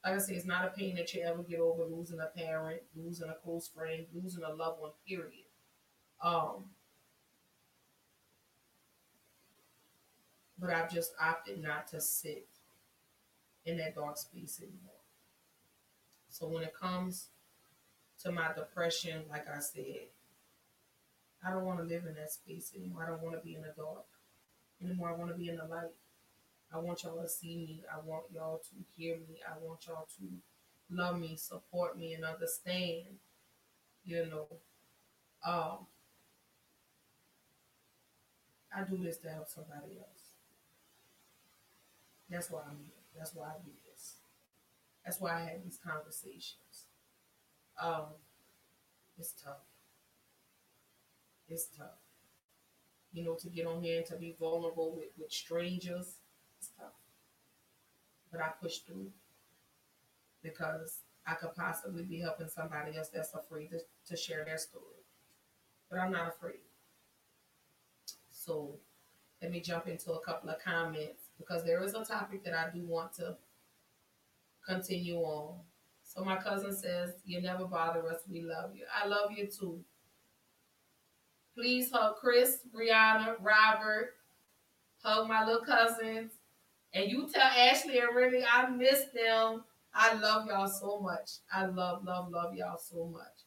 [0.03, 2.81] Like I say, it's not a pain that you ever get over losing a parent,
[2.95, 5.45] losing a close friend, losing a loved one, period.
[6.23, 6.65] Um,
[10.59, 12.47] but I've just opted not to sit
[13.67, 15.03] in that dark space anymore.
[16.29, 17.27] So when it comes
[18.23, 20.07] to my depression, like I said,
[21.45, 23.03] I don't want to live in that space anymore.
[23.03, 24.05] I don't want to be in the dark
[24.81, 25.09] anymore.
[25.09, 25.91] I want to be in the light.
[26.73, 27.83] I want y'all to see me.
[27.93, 29.39] I want y'all to hear me.
[29.45, 30.25] I want y'all to
[30.89, 33.19] love me, support me, and understand.
[34.05, 34.47] You know,
[35.45, 35.87] um,
[38.75, 40.31] I do this to help somebody else.
[42.29, 42.96] That's why I'm here.
[43.17, 44.15] That's why I do this.
[45.05, 46.85] That's why I have these conversations.
[47.81, 48.05] Um,
[49.17, 49.65] it's tough.
[51.49, 51.99] It's tough.
[53.11, 56.17] You know, to get on here and to be vulnerable with, with strangers,
[56.59, 56.93] it's tough.
[58.31, 59.11] But I push through.
[60.41, 65.03] because I could possibly be helping somebody else that's afraid to, to share their story.
[65.89, 66.59] But I'm not afraid.
[68.29, 68.79] So
[69.41, 72.69] let me jump into a couple of comments because there is a topic that I
[72.73, 73.37] do want to
[74.67, 75.59] continue on.
[76.03, 78.21] So my cousin says, You never bother us.
[78.29, 78.85] We love you.
[78.93, 79.79] I love you too.
[81.55, 84.13] Please hug Chris, Brianna, Robert,
[85.03, 86.31] hug my little cousins.
[86.93, 89.63] And you tell Ashley and Remy I miss them.
[89.93, 91.29] I love y'all so much.
[91.51, 93.45] I love, love, love y'all so much.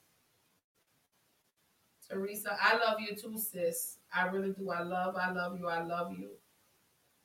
[2.09, 3.99] Teresa, I love you too, sis.
[4.13, 4.71] I really do.
[4.71, 5.69] I love, I love you.
[5.69, 6.31] I love you.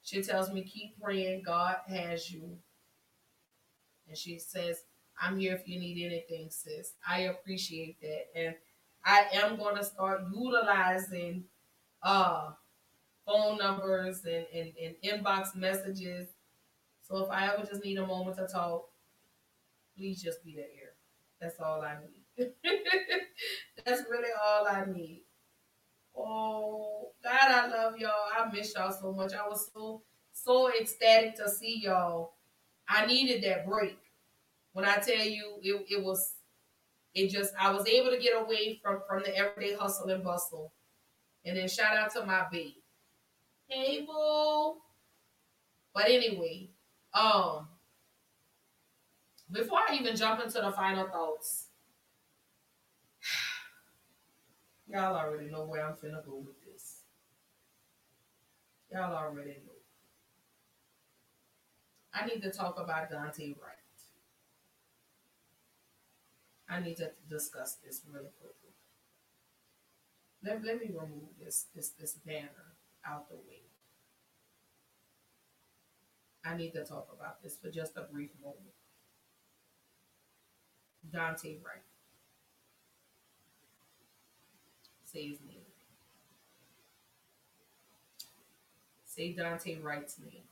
[0.05, 1.43] She tells me, keep praying.
[1.45, 2.59] God has you.
[4.07, 4.83] And she says,
[5.19, 6.93] I'm here if you need anything, sis.
[7.07, 8.39] I appreciate that.
[8.39, 8.55] And
[9.03, 11.45] I am going to start utilizing
[12.03, 12.51] uh,
[13.25, 16.29] phone numbers and, and, and inbox messages.
[17.01, 18.85] So if I ever just need a moment to talk,
[19.97, 20.93] please just be there.
[21.41, 22.51] That's all I need.
[23.85, 25.24] That's really all I need.
[26.17, 28.11] Oh, God, I love y'all.
[28.37, 29.33] I miss y'all so much.
[29.33, 30.01] I was so,
[30.31, 32.33] so ecstatic to see y'all.
[32.87, 33.97] I needed that break.
[34.73, 36.33] When I tell you, it, it was,
[37.13, 40.71] it just, I was able to get away from, from the everyday hustle and bustle.
[41.45, 42.73] And then shout out to my babe.
[43.67, 44.75] Hey, boo.
[45.93, 46.69] But anyway,
[47.13, 47.67] um,
[49.51, 51.64] before I even jump into the final thoughts,
[54.87, 57.01] y'all already know where I'm finna go with this.
[58.91, 59.73] Y'all already know.
[62.13, 63.75] I need to talk about Daunte Wright.
[66.67, 68.71] I need to discuss this really quickly.
[70.43, 72.75] Let, let me remove this this this banner
[73.05, 73.61] out the way.
[76.43, 78.73] I need to talk about this for just a brief moment.
[81.11, 81.83] Daunte Wright.
[85.15, 85.55] Say his name.
[89.05, 90.43] Say Daunte Wright's name.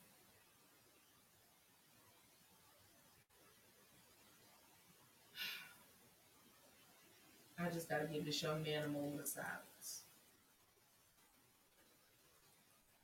[7.60, 10.04] I just gotta give this young man a moment of silence.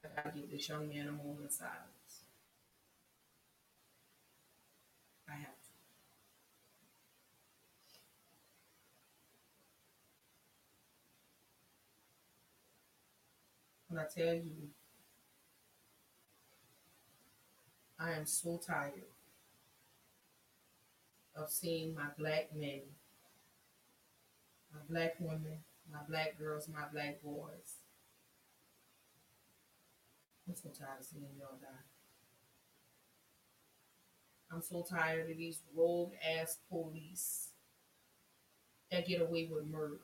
[0.05, 2.23] I gotta give this young man a moment of silence.
[5.27, 5.69] I have to.
[13.89, 14.69] When I tell you,
[17.99, 19.03] I am so tired
[21.35, 22.81] of seeing my black men
[24.73, 25.59] my black women,
[25.91, 27.77] my black girls, my black boys.
[30.47, 31.67] I'm so tired of seeing y'all die.
[34.51, 37.49] I'm so tired of these rogue ass police
[38.91, 39.99] that get away with murder.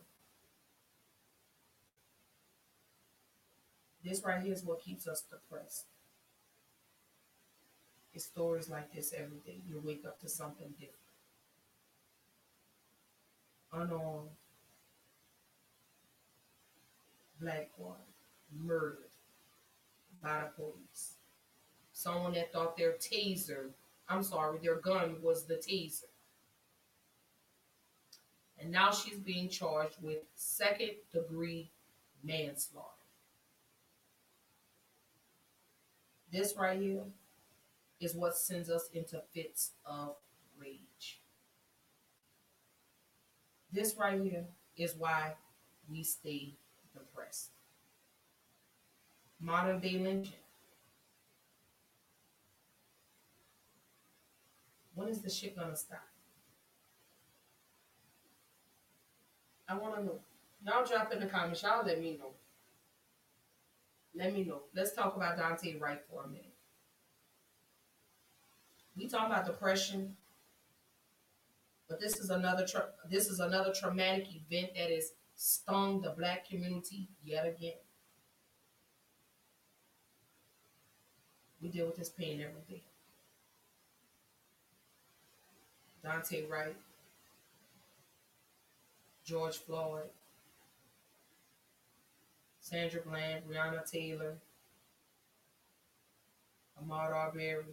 [4.06, 5.88] This right here is what keeps us depressed.
[8.14, 9.58] It's stories like this every day.
[9.68, 10.93] You wake up to something different.
[13.74, 14.30] Unarmed,
[17.41, 17.97] black woman
[18.56, 19.10] murdered
[20.22, 21.16] by the police.
[21.91, 23.72] Someone that thought their taser,
[24.08, 26.03] I'm sorry, their gun was the taser.
[28.60, 31.72] And now she's being charged with second degree
[32.24, 32.95] manslaughter.
[36.36, 37.03] This right here
[38.01, 40.17] is what sends us into fits of
[40.59, 41.21] rage.
[43.71, 44.43] This right here
[44.75, 45.36] is why
[45.89, 46.55] we stay
[46.91, 47.51] depressed.
[49.39, 50.33] Modern day lynching.
[54.93, 56.03] When is the shit gonna stop?
[59.69, 60.19] I wanna know.
[60.65, 61.63] Y'all drop in the comments.
[61.63, 62.31] Y'all let me know.
[64.16, 64.61] Let me know.
[64.74, 66.53] Let's talk about Daunte Wright for a minute.
[68.95, 70.16] We talk about depression,
[71.89, 76.47] but this is another tra- this is another traumatic event that has stung the black
[76.47, 77.74] community yet again.
[81.61, 82.84] We deal with this pain every day.
[86.05, 86.76] Daunte Wright,
[89.26, 90.09] George Floyd,
[92.66, 94.34] Sandra Bland, Breonna Taylor,
[96.82, 97.63] Ahmaud Arbery.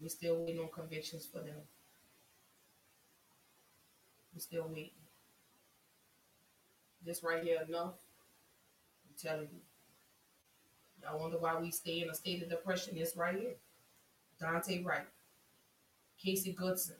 [0.00, 1.60] We're still waiting on convictions for them.
[4.34, 4.90] We're still waiting.
[7.06, 7.94] This right here enough.
[9.06, 9.60] I'm telling you.
[11.08, 12.98] I wonder why we stay in a state of depression.
[12.98, 13.54] This right here.
[14.42, 15.06] Daunte Wright.
[16.20, 16.96] Casey Goodson,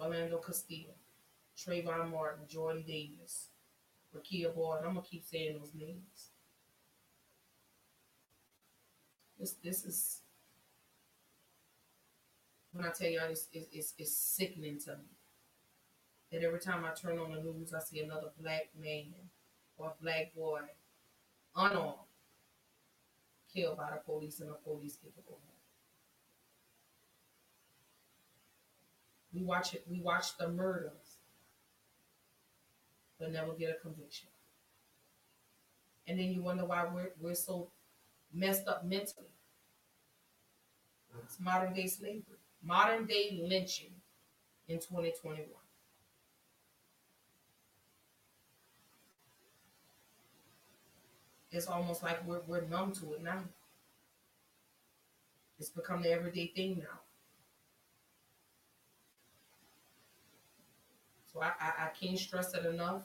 [0.00, 0.94] Philando Castillo,
[1.58, 3.48] Trayvon Martin, Jordan Davis,
[4.14, 4.80] Rekia Boyd.
[4.84, 6.30] I'm gonna keep saying those names.
[9.38, 10.20] This this is
[12.72, 15.16] when I tell y'all it's, it's, it's, sickening to me
[16.30, 19.14] that every time I turn on the news, I see another black man
[19.78, 20.60] or black boy
[21.56, 21.94] unarmed
[23.52, 25.40] killed by the police in a police capable home.
[29.32, 29.84] We watch it.
[29.90, 31.07] We watch the murders,
[33.18, 34.28] but never get a conviction.
[36.06, 37.70] And then you wonder why we're we're so
[38.32, 39.26] messed up mentally.
[41.24, 43.92] It's modern day slavery, modern day lynching
[44.68, 45.46] in 2021.
[51.50, 53.42] It's almost like we're, we're numb to it now.
[55.58, 57.00] It's become the everyday thing now.
[61.42, 63.02] I, I can't stress it enough.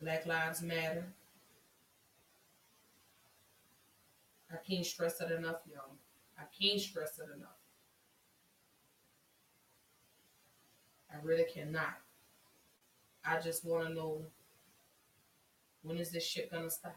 [0.00, 1.04] Black Lives Matter.
[4.52, 5.96] I can't stress it enough, y'all.
[6.38, 7.56] I can't stress it enough.
[11.10, 11.96] I really cannot.
[13.24, 14.22] I just want to know
[15.82, 16.96] when is this shit gonna stop?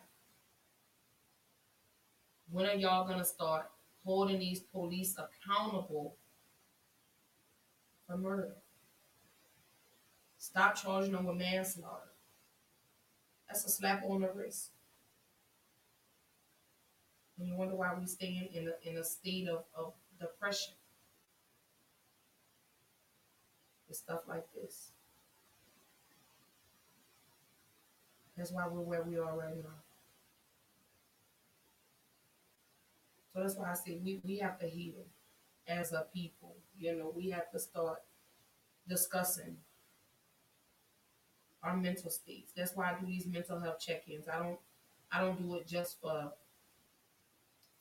[2.51, 3.69] When are y'all gonna start
[4.03, 6.15] holding these police accountable
[8.07, 8.55] for murder?
[10.37, 12.11] Stop charging them with manslaughter.
[13.47, 14.71] That's a slap on the wrist.
[17.37, 20.73] And you wonder why we stay in a, in a state of, of depression.
[23.87, 24.91] With stuff like this.
[28.35, 29.69] That's why we're where we are right now.
[33.33, 35.05] So that's why I say we, we have to heal
[35.67, 36.55] as a people.
[36.77, 37.99] You know, we have to start
[38.87, 39.57] discussing
[41.63, 42.51] our mental states.
[42.55, 44.27] That's why I do these mental health check-ins.
[44.27, 44.59] I don't
[45.11, 46.31] I don't do it just for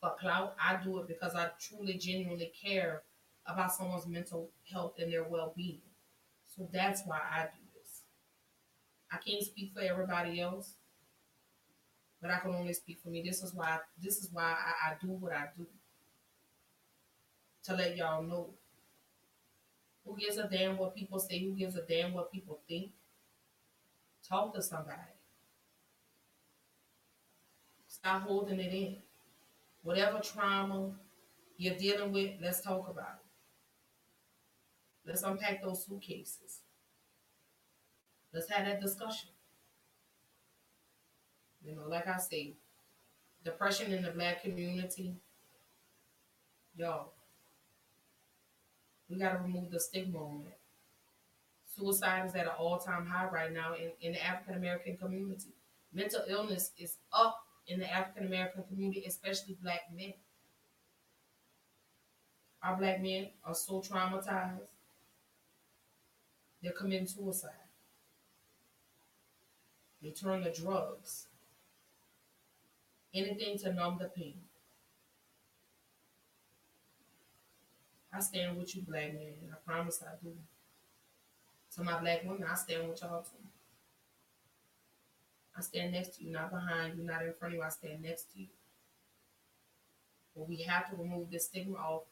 [0.01, 0.55] for clout.
[0.61, 3.03] I do it because I truly genuinely care
[3.47, 5.83] about someone's mental health and their well-being.
[6.47, 8.03] So that's why I do this.
[9.11, 10.75] I can't speak for everybody else,
[12.21, 13.23] but I can only speak for me.
[13.23, 15.67] This is why this is why I, I do what I do.
[17.67, 18.51] To let y'all know.
[20.05, 21.41] Who gives a damn what people say?
[21.43, 22.93] Who gives a damn what people think?
[24.29, 25.01] Talk to somebody.
[27.89, 28.97] Stop holding it in.
[29.83, 30.93] Whatever trauma
[31.57, 35.09] you're dealing with, let's talk about it.
[35.09, 36.61] Let's unpack those suitcases.
[38.33, 39.31] Let's have that discussion.
[41.65, 42.55] You know, like I say,
[43.45, 45.17] depression in the black community,
[46.77, 47.16] y'all,
[49.09, 50.59] we got to remove the stigma on it.
[51.77, 55.55] Suicide is at an all time high right now in, in the African American community.
[55.93, 60.15] Mental illness is up in the African American community, especially black men.
[62.63, 64.69] Our black men are so traumatized,
[66.63, 67.51] they're committing suicide.
[70.03, 71.27] They turn to drugs.
[73.15, 74.46] Anything to numb the pain.
[78.17, 79.35] I stand with you, black man.
[79.53, 80.33] I promise I do.
[81.75, 83.47] To my black women, I stand with y'all too.
[85.57, 87.63] I stand next to you, not behind you, not in front of you.
[87.65, 88.49] I stand next to you.
[90.35, 92.03] But we have to remove the stigma of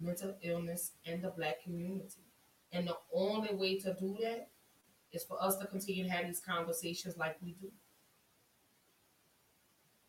[0.00, 2.24] mental illness in the black community.
[2.72, 4.48] And the only way to do that
[5.12, 7.70] is for us to continue to have these conversations like we do.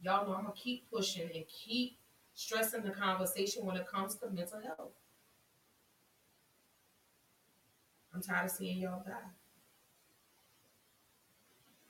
[0.02, 1.98] Y'all know I'm gonna keep pushing and keep
[2.38, 4.94] stressing the conversation when it comes to mental health.
[8.14, 9.14] I'm tired of seeing y'all die.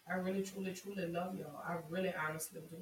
[0.09, 1.61] I really, truly, truly love y'all.
[1.67, 2.77] I really, honestly do.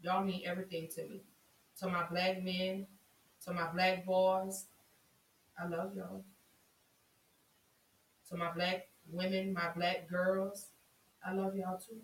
[0.00, 1.22] Y'all mean everything to me.
[1.80, 2.86] To my black men,
[3.44, 4.66] to my black boys,
[5.58, 6.22] I love y'all
[8.28, 10.68] to my black women, my black girls,
[11.24, 12.00] I love y'all too.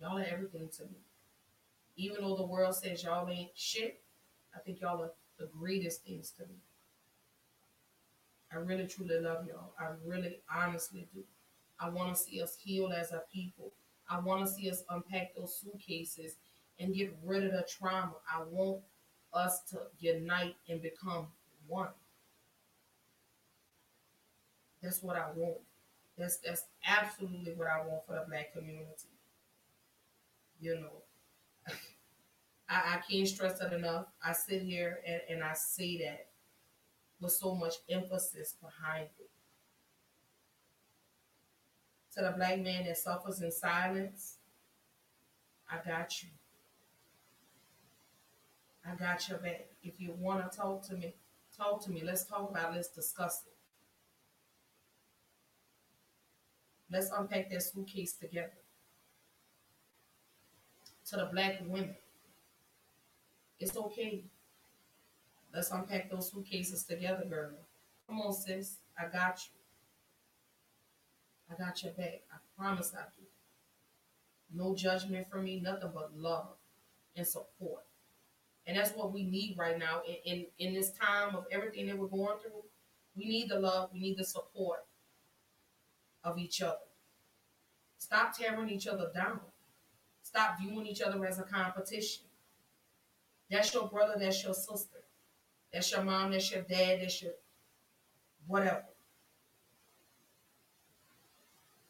[0.00, 0.98] Y'all are everything to me.
[1.96, 4.00] Even though the world says y'all ain't shit,
[4.54, 6.56] I think y'all are the greatest things to me.
[8.52, 9.72] I really truly love y'all.
[9.78, 11.24] I really honestly do.
[11.80, 13.72] I want to see us heal as a people.
[14.08, 16.36] I want to see us unpack those suitcases
[16.78, 18.14] and get rid of the trauma.
[18.32, 18.80] I want
[19.32, 21.28] us to unite and become
[21.66, 21.88] one.
[24.82, 25.58] That's what I want.
[26.16, 29.08] That's that's absolutely what I want for the black community.
[30.60, 31.02] You know,
[32.74, 34.06] I, I can't stress that enough.
[34.24, 36.26] I sit here and, and I say that
[37.20, 39.30] with so much emphasis behind it.
[42.14, 44.38] To the black man that suffers in silence,
[45.70, 46.28] I got you.
[48.86, 49.66] I got your back.
[49.82, 51.14] If you want to talk to me,
[51.56, 52.02] talk to me.
[52.04, 52.76] Let's talk about it.
[52.76, 53.52] Let's discuss it.
[56.92, 58.52] Let's unpack that suitcase together.
[61.10, 61.96] To the black women,
[63.58, 64.24] it's okay.
[65.54, 67.52] Let's unpack those suitcases together, girl.
[68.08, 68.78] Come on, sis.
[68.98, 69.60] I got you.
[71.50, 72.22] I got your back.
[72.32, 73.24] I promise I do.
[74.52, 76.56] No judgment from me, nothing but love
[77.16, 77.84] and support.
[78.66, 81.98] And that's what we need right now in, in, in this time of everything that
[81.98, 82.62] we're going through.
[83.16, 84.84] We need the love, we need the support
[86.24, 86.78] of each other.
[87.98, 89.40] Stop tearing each other down.
[90.22, 92.24] Stop viewing each other as a competition.
[93.54, 94.98] That's your brother, that's your sister.
[95.72, 97.34] That's your mom, that's your dad, that's your
[98.48, 98.82] whatever.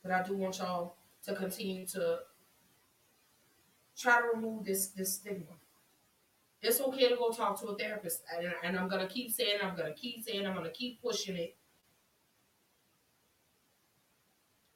[0.02, 2.18] But I do want y'all to continue to
[3.96, 5.56] try to remove this this stigma.
[6.60, 9.74] It's okay to go talk to a therapist, and, and I'm gonna keep saying, I'm
[9.74, 11.56] gonna keep saying, I'm gonna keep pushing it.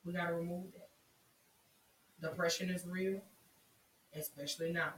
[0.07, 2.30] We gotta remove that.
[2.30, 3.20] Depression is real,
[4.14, 4.95] especially now.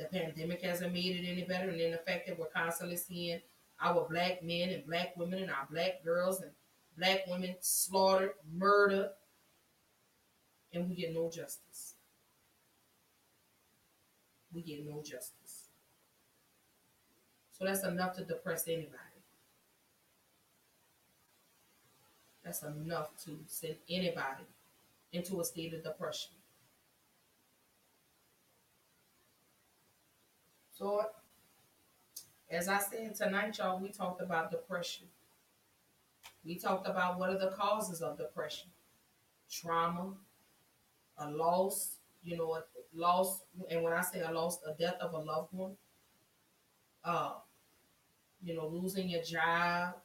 [0.00, 3.40] The pandemic hasn't made it any better, and then the fact that we're constantly seeing
[3.82, 6.50] our black men and black women and our black girls and
[6.96, 9.10] black women slaughtered, murdered,
[10.72, 11.94] and we get no justice.
[14.54, 15.68] We get no justice.
[17.52, 18.96] So that's enough to depress anybody.
[22.42, 24.44] That's enough to send anybody
[25.12, 26.30] into a state of depression.
[30.80, 31.04] So,
[32.50, 35.08] as I said tonight, y'all, we talked about depression.
[36.42, 38.70] We talked about what are the causes of depression
[39.50, 40.14] trauma,
[41.18, 42.62] a loss, you know, a
[42.94, 45.72] loss, and when I say a loss, a death of a loved one,
[47.04, 47.32] uh,
[48.42, 49.96] you know, losing your job,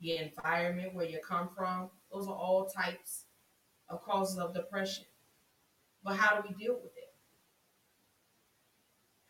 [0.00, 3.26] your environment where you come from, those are all types
[3.88, 5.04] of causes of depression.
[6.02, 6.93] But how do we deal with it?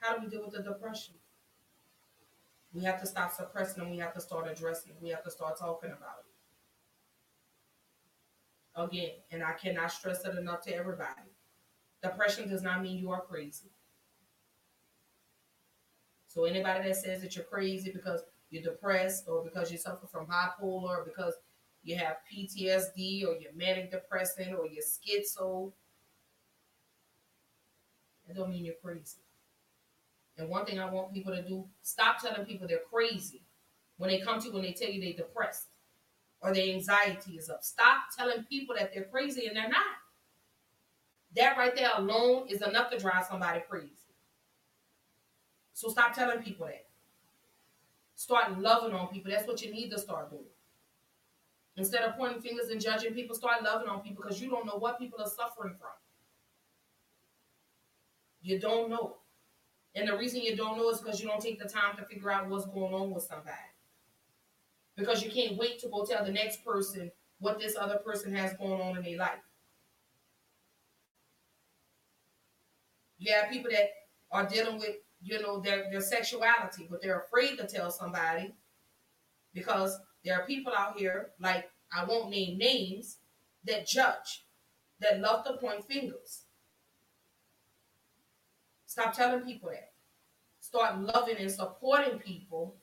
[0.05, 1.15] How do we deal with the depression?
[2.75, 4.93] We have to stop suppressing and we have to start addressing.
[5.01, 6.25] We have to start talking about
[8.77, 8.85] it.
[8.85, 11.33] Again, and I cannot stress it enough to everybody.
[12.03, 13.71] Depression does not mean you are crazy.
[16.27, 20.27] So anybody that says that you're crazy because you're depressed or because you suffer from
[20.27, 21.33] bipolar or because
[21.83, 25.73] you have PTSD or you're manic depressant or you're schizo,
[28.29, 29.23] it don't mean you're crazy.
[30.37, 33.43] And one thing I want people to do, stop telling people they're crazy
[33.99, 35.69] when they come to you and they tell you they're depressed
[36.41, 37.63] or their anxiety is up.
[37.63, 39.83] Stop telling people that they're crazy and they're not.
[41.37, 43.91] That right there alone is enough to drive somebody crazy.
[45.73, 46.87] So stop telling people that.
[48.17, 49.33] Start loving on people.
[49.33, 50.45] That's what you need to start doing.
[51.77, 54.77] Instead of pointing fingers and judging people, start loving on people because you don't know
[54.77, 55.91] what people are suffering from.
[58.41, 59.17] You don't know.
[59.95, 62.31] And the reason you don't know is because you don't take the time to figure
[62.31, 63.57] out what's going on with somebody
[64.97, 68.55] because you can't wait to go tell the next person what this other person has
[68.55, 69.39] going on in their life.
[73.19, 73.91] You have people that
[74.31, 78.55] are dealing with, you know, their, their sexuality, but they're afraid to tell somebody
[79.53, 83.19] because there are people out here, like I won't name names,
[83.65, 84.45] that judge,
[85.01, 86.44] that love to point fingers.
[88.95, 89.91] Stop telling people that.
[90.61, 92.77] Start loving and supporting people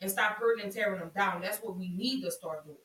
[0.00, 1.42] and stop hurting and tearing them down.
[1.42, 2.78] That's what we need to start doing.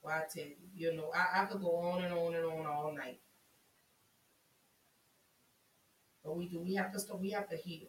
[0.00, 2.66] Well, I tell you, you know, I, I could go on and on and on
[2.66, 3.18] all night.
[6.24, 6.60] But we do.
[6.60, 7.20] We have to start.
[7.20, 7.88] We have to heal.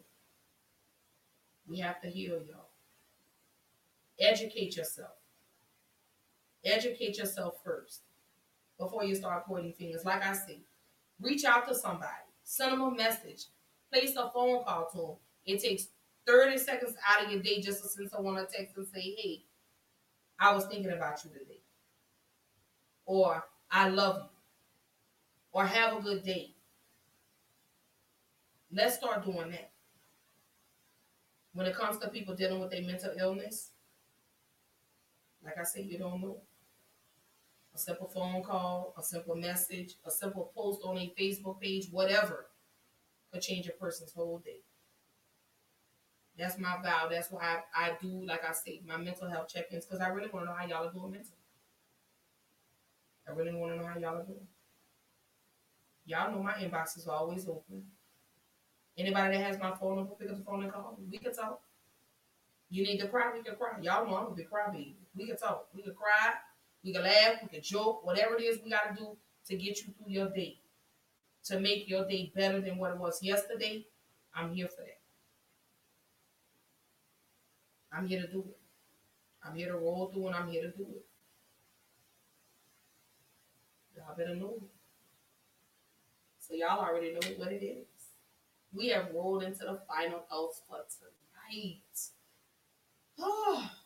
[1.68, 2.70] We have to heal, y'all.
[4.18, 5.14] Educate yourself.
[6.64, 8.07] Educate yourself first
[8.78, 10.04] before you start pointing fingers.
[10.04, 10.60] Like I said,
[11.20, 12.12] reach out to somebody.
[12.44, 13.46] Send them a message.
[13.92, 15.16] Place a phone call to them.
[15.44, 15.88] It takes
[16.26, 19.42] 30 seconds out of your day just to send someone a text and say, hey,
[20.38, 21.60] I was thinking about you today.
[23.06, 24.28] Or I love you.
[25.52, 26.54] Or have a good day.
[28.70, 29.70] Let's start doing that.
[31.54, 33.70] When it comes to people dealing with a mental illness,
[35.42, 36.42] like I said, you don't know.
[37.78, 42.46] A simple phone call, a simple message, a simple post on a Facebook page, whatever,
[43.32, 44.60] could change a person's whole day.
[46.36, 47.08] That's my vow.
[47.08, 50.28] That's why I, I do, like I say, my mental health check-ins because I really
[50.28, 51.36] want to know how y'all are doing mentally.
[53.28, 54.46] I really want to know how y'all are doing.
[56.04, 57.82] Y'all know my inbox is always open.
[58.96, 61.06] Anybody that has my phone number, pick up the phone and call me.
[61.10, 61.60] We can talk.
[62.70, 63.78] You need to cry, we can cry.
[63.80, 64.94] Y'all know I'm a big crybaby.
[65.14, 65.68] We can talk.
[65.74, 66.34] We can cry.
[66.84, 67.42] We can laugh.
[67.42, 68.04] We can joke.
[68.04, 70.58] Whatever it is we got to do to get you through your day,
[71.44, 73.86] to make your day better than what it was yesterday.
[74.34, 74.98] I'm here for that.
[77.92, 78.58] I'm here to do it.
[79.42, 81.04] I'm here to roll through and I'm here to do it.
[83.96, 84.62] Y'all better know.
[86.38, 87.86] So y'all already know what it is.
[88.72, 91.80] We have rolled into the final thoughts for tonight.
[93.18, 93.70] Oh.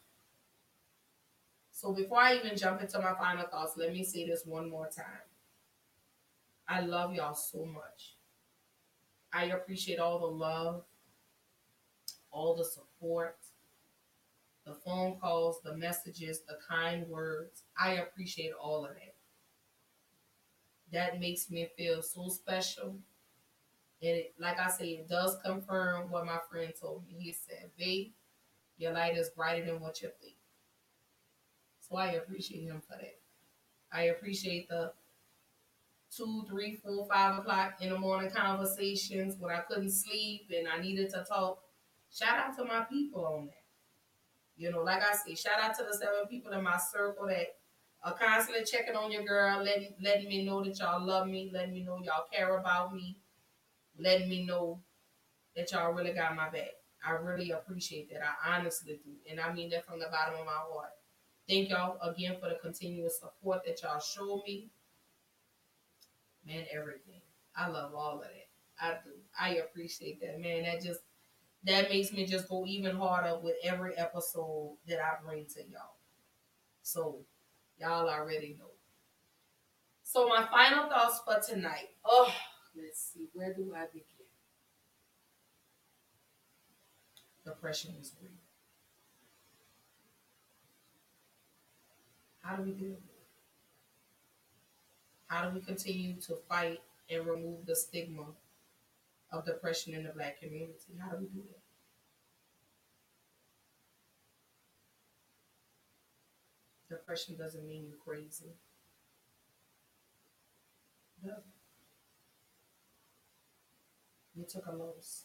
[1.83, 4.89] So before I even jump into my final thoughts, let me say this one more
[4.89, 5.27] time.
[6.69, 8.15] I love y'all so much.
[9.33, 10.85] I appreciate all the love,
[12.31, 13.37] all the support,
[14.65, 17.65] the phone calls, the messages, the kind words.
[17.77, 19.17] I appreciate all of that.
[20.93, 22.91] That makes me feel so special.
[24.01, 27.15] And it, like I say, it does confirm what my friend told me.
[27.19, 28.13] He said, babe,
[28.79, 30.32] your light is brighter than what you think.
[31.93, 33.19] So I appreciate him for that.
[33.93, 34.93] I appreciate the
[36.15, 40.81] two, three, four, five o'clock in the morning conversations when I couldn't sleep and I
[40.81, 41.59] needed to talk.
[42.11, 43.65] Shout out to my people on that.
[44.57, 47.57] You know, like I say, shout out to the seven people in my circle that
[48.03, 51.75] are constantly checking on your girl, letting letting me know that y'all love me, letting
[51.75, 53.19] me know y'all care about me,
[53.99, 54.81] letting me know
[55.57, 56.71] that y'all really got my back.
[57.07, 58.23] I really appreciate that.
[58.23, 59.11] I honestly do.
[59.31, 60.93] And I mean that from the bottom of my heart.
[61.53, 64.71] Thank y'all again for the continuous support that y'all show me.
[66.47, 67.21] Man, everything.
[67.55, 68.49] I love all of that.
[68.81, 69.11] I do.
[69.39, 70.63] I appreciate that, man.
[70.63, 71.01] That just
[71.65, 75.99] that makes me just go even harder with every episode that I bring to y'all.
[76.83, 77.19] So
[77.79, 78.71] y'all already know.
[80.05, 81.91] So my final thoughts for tonight.
[82.03, 82.33] Oh,
[82.75, 83.29] let's see.
[83.35, 84.07] Where do I begin?
[87.45, 88.42] Depression is real.
[92.43, 92.99] How do we it?
[95.27, 98.27] How do we continue to fight and remove the stigma
[99.33, 100.99] of depression in the black community?
[101.01, 101.59] How do we do that?
[106.97, 108.51] Depression doesn't mean you're crazy.
[114.35, 115.25] You took a loss.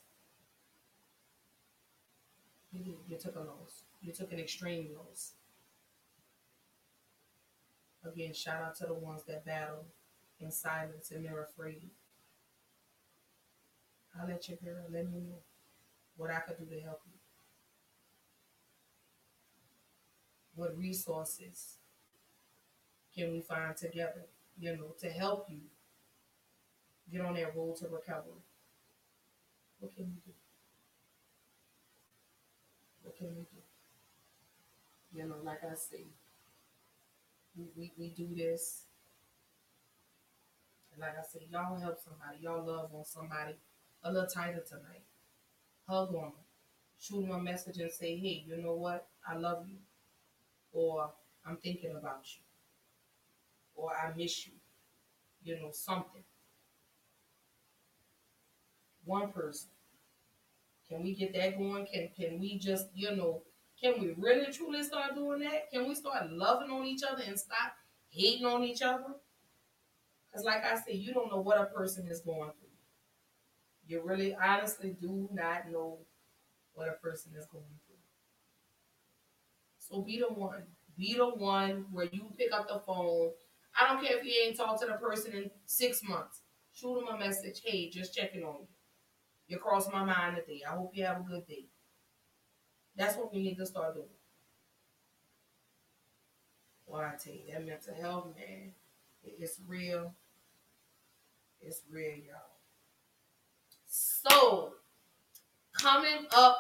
[2.72, 3.84] You took a loss.
[4.02, 5.34] You took an extreme loss.
[8.06, 9.86] Again, shout out to the ones that battle
[10.40, 11.90] in silence and they're afraid.
[14.20, 15.40] I'll let your girl let me know
[16.16, 17.14] what I could do to help you.
[20.56, 21.76] What resources
[23.16, 24.26] can we find together,
[24.60, 25.60] you know, to help you
[27.12, 28.42] get on that road to recovery?
[29.80, 30.34] What can we do?
[33.04, 33.62] What can we do?
[35.14, 36.06] You know, like I say,
[37.58, 38.84] we, we, we do this.
[40.94, 42.38] And like I said, y'all help somebody.
[42.42, 43.56] Y'all love on somebody
[44.04, 45.04] a little tighter tonight.
[45.88, 46.32] Hug on them.
[47.00, 49.08] Shoot them a message and say, hey, you know what?
[49.28, 49.78] I love you.
[50.72, 51.12] Or
[51.46, 52.44] I'm thinking about you.
[53.76, 54.54] Or I miss you.
[55.44, 56.24] You know, something.
[59.06, 59.70] One person.
[60.90, 61.86] Can we get that going?
[61.86, 63.44] Can can we just, you know,
[63.82, 65.70] can we really truly start doing that?
[65.72, 67.74] Can we start loving on each other and stop
[68.10, 69.16] hating on each other?
[70.30, 72.68] Because, like I said, you don't know what a person is going through.
[73.88, 76.00] You really honestly do not know
[76.74, 77.96] what a person is going through.
[79.80, 80.64] So be the one.
[80.98, 83.32] Be the one where you pick up the phone.
[83.80, 86.42] I don't care if you ain't talked to the person in six months.
[86.74, 87.62] Shoot them a message.
[87.64, 88.68] Hey, just checking on you.
[89.48, 90.62] You crossed my mind today.
[90.70, 91.68] I hope you have a good day.
[92.98, 94.08] That's what we need to start doing.
[96.88, 98.72] Well, I tell you, that mental health, man,
[99.24, 100.14] it's real.
[101.62, 102.56] It's real, y'all.
[103.88, 104.74] So,
[105.74, 106.58] coming up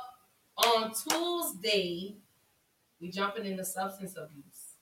[0.57, 2.17] on Tuesday,
[2.99, 4.75] we jumping into substance abuse.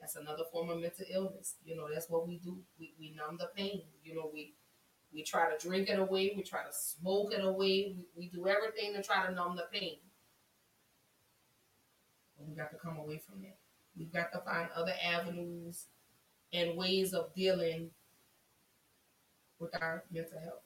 [0.00, 1.56] That's another form of mental illness.
[1.64, 2.58] You know, that's what we do.
[2.78, 3.82] We, we numb the pain.
[4.02, 4.54] You know, we
[5.12, 6.32] we try to drink it away.
[6.36, 7.94] We try to smoke it away.
[7.96, 9.98] We, we do everything to try to numb the pain.
[12.38, 13.56] But we got to come away from that.
[13.96, 15.86] We've got to find other avenues
[16.52, 17.90] and ways of dealing
[19.58, 20.62] with our mental health.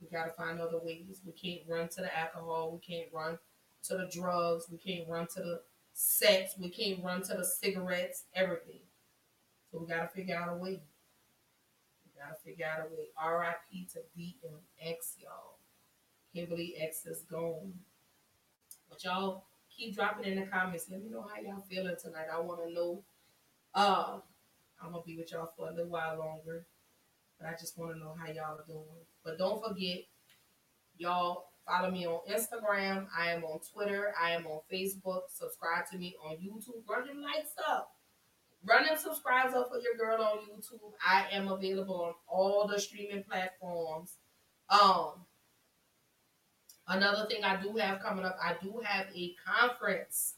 [0.00, 1.20] We got to find other ways.
[1.24, 2.72] We can't run to the alcohol.
[2.72, 3.38] We can't run
[3.84, 4.66] to the drugs.
[4.70, 5.60] We can't run to the
[5.92, 6.54] sex.
[6.58, 8.80] We can't run to the cigarettes, everything.
[9.70, 10.80] So we got to figure out a way.
[12.04, 13.08] We got to figure out a way.
[13.22, 15.58] RIP to DMX, y'all.
[16.34, 17.74] Believe X is gone.
[18.88, 19.44] But y'all
[19.76, 20.86] keep dropping in the comments.
[20.90, 22.26] Let me know how y'all feeling tonight.
[22.32, 23.02] I want to know.
[23.74, 24.18] Uh,
[24.82, 26.66] I'm to be with y'all for a little while longer.
[27.38, 28.84] But I just want to know how y'all are doing.
[29.24, 29.98] But don't forget,
[30.96, 33.06] y'all follow me on Instagram.
[33.16, 34.12] I am on Twitter.
[34.20, 35.22] I am on Facebook.
[35.32, 36.82] Subscribe to me on YouTube.
[36.88, 37.92] Run them lights up.
[38.64, 40.92] Run them subscribes up for your girl on YouTube.
[41.04, 44.18] I am available on all the streaming platforms.
[44.70, 45.26] Um,
[46.92, 50.34] another thing I do have coming up, I do have a conference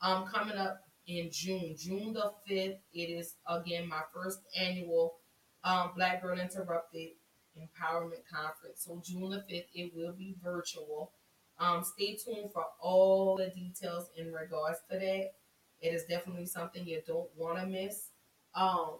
[0.00, 2.78] um coming up in June, June the 5th.
[2.92, 5.14] It is again my first annual
[5.64, 7.08] um, Black Girl Interrupted
[7.56, 8.84] Empowerment Conference.
[8.84, 11.12] So June the 5th, it will be virtual.
[11.58, 15.32] Um, stay tuned for all the details in regards to that.
[15.80, 18.10] It is definitely something you don't want to miss.
[18.54, 18.98] Um,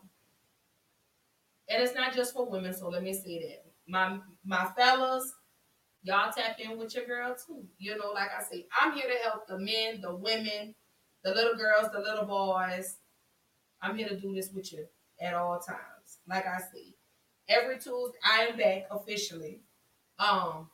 [1.68, 3.64] and it's not just for women, so let me say that.
[3.86, 5.32] My my fellas,
[6.08, 7.64] y'all tap in with your girl too.
[7.78, 10.74] You know, like I say, I'm here to help the men, the women,
[11.22, 12.96] the little girls, the little boys.
[13.82, 14.86] I'm here to do this with you
[15.20, 16.18] at all times.
[16.26, 16.94] Like I say,
[17.46, 19.60] every Tuesday I am back officially.
[20.18, 20.68] Um,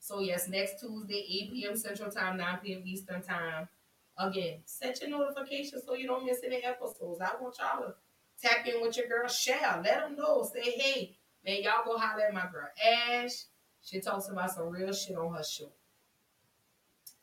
[0.00, 1.76] so yes, next Tuesday, 8 p.m.
[1.76, 2.82] Central Time, 9 p.m.
[2.86, 3.68] Eastern Time.
[4.16, 7.20] Again, set your notifications so you don't miss any episodes.
[7.20, 7.94] I want y'all to
[8.40, 9.82] tap in with your girl, Shell.
[9.84, 10.48] let them know.
[10.50, 13.44] Say, hey, man, y'all go holler at my girl Ash.
[13.84, 15.70] She talks about some real shit on her show.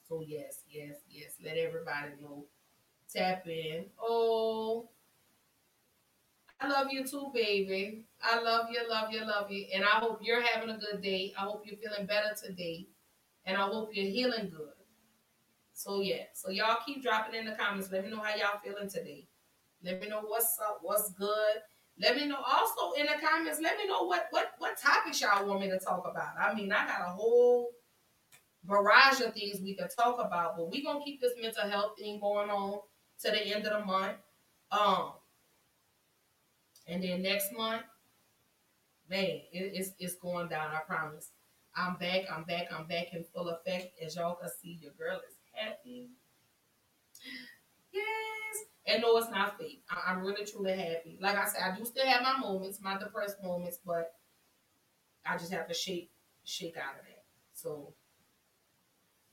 [0.08, 1.34] So yes, yes, yes.
[1.44, 2.46] Let everybody know.
[3.14, 3.86] Tap in.
[4.00, 4.90] Oh,
[6.60, 8.04] I love you too, baby.
[8.22, 9.66] I love you, love you, love you.
[9.74, 11.34] And I hope you're having a good day.
[11.38, 12.88] I hope you're feeling better today.
[13.46, 14.74] And I hope you're healing good.
[15.74, 16.26] So yeah.
[16.34, 17.92] So y'all keep dropping in the comments.
[17.92, 19.28] Let me know how y'all feeling today.
[19.84, 21.58] Let me know what's up, what's good.
[22.00, 23.60] Let me know also in the comments.
[23.62, 26.34] Let me know what what what topics y'all want me to talk about.
[26.40, 27.72] I mean, I got a whole
[28.64, 32.20] barrage of things we can talk about, but we gonna keep this mental health thing
[32.20, 32.80] going on
[33.24, 34.18] to the end of the month.
[34.72, 35.12] Um,
[36.88, 37.84] and then next month,
[39.10, 40.72] man, it, it's it's going down.
[40.74, 41.30] I promise.
[41.76, 42.24] I'm back.
[42.34, 42.68] I'm back.
[42.72, 43.94] I'm back in full effect.
[44.04, 46.10] As y'all can see, your girl is happy.
[47.94, 48.71] Yes.
[48.92, 49.84] And no, it's not fake.
[49.90, 51.18] I, am really truly happy.
[51.22, 54.14] Like I said, I do still have my moments, my depressed moments, but
[55.26, 56.12] I just have to shake
[56.44, 57.24] shake out of that.
[57.54, 57.94] So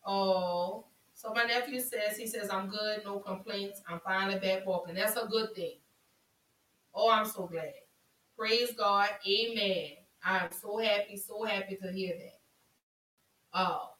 [0.06, 3.82] oh so my nephew says he says I'm good, no complaints.
[3.88, 4.94] I'm finally back walking.
[4.94, 5.78] That's a good thing.
[6.94, 7.72] Oh, I'm so glad.
[8.36, 9.08] Praise God.
[9.26, 9.90] Amen.
[10.24, 12.38] I am so happy, so happy to hear that.
[13.52, 13.90] Oh,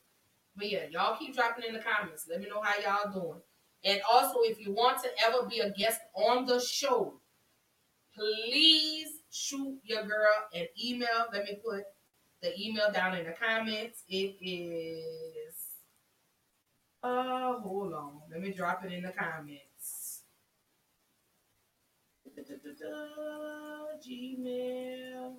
[0.56, 2.26] but yeah, y'all keep dropping in the comments.
[2.30, 3.40] Let me know how y'all doing.
[3.85, 7.21] And also, if you want to ever be a guest on the show,
[8.15, 11.27] please shoot your girl an email.
[11.33, 11.85] Let me put
[12.43, 14.03] the email down in the comments.
[14.09, 15.55] It is.
[17.03, 18.21] Uh, hold on.
[18.31, 20.23] Let me drop it in the comments.
[24.07, 25.35] Gmail.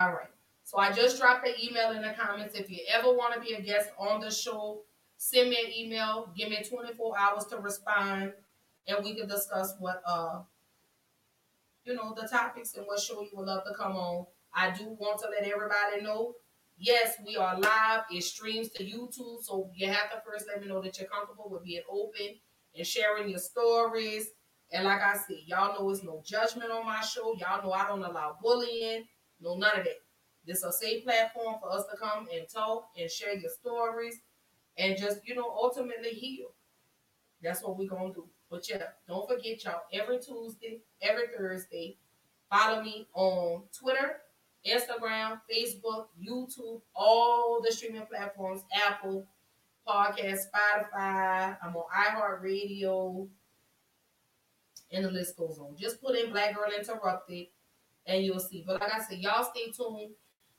[0.00, 0.28] All right.
[0.64, 2.58] So I just dropped the email in the comments.
[2.58, 4.82] If you ever want to be a guest on the show,
[5.24, 6.30] send me an email.
[6.36, 8.32] Give me 24 hours to respond,
[8.86, 10.42] and we can discuss what uh
[11.84, 14.26] you know the topics and what show you would love to come on.
[14.54, 16.34] I do want to let everybody know.
[16.76, 18.02] Yes, we are live.
[18.10, 21.48] It streams to YouTube, so you have to first let me know that you're comfortable
[21.50, 22.36] with being open
[22.76, 24.30] and sharing your stories
[24.72, 27.34] and like I said, y'all know it's no judgment on my show.
[27.38, 29.04] Y'all know I don't allow bullying,
[29.40, 30.00] no none of that.
[30.46, 34.18] This is a safe platform for us to come and talk and share your stories
[34.76, 36.48] and just, you know, ultimately heal.
[37.42, 38.26] That's what we're gonna do.
[38.50, 41.96] But yeah, don't forget y'all every Tuesday, every Thursday,
[42.50, 44.18] follow me on Twitter,
[44.66, 49.26] Instagram, Facebook, YouTube, all the streaming platforms, Apple,
[49.86, 51.56] Podcast, Spotify.
[51.62, 53.28] I'm on iHeartRadio
[54.92, 55.76] and the list goes on.
[55.76, 57.48] Just put in Black Girl Interrupted
[58.06, 58.64] and you'll see.
[58.66, 60.12] But like I said, y'all stay tuned.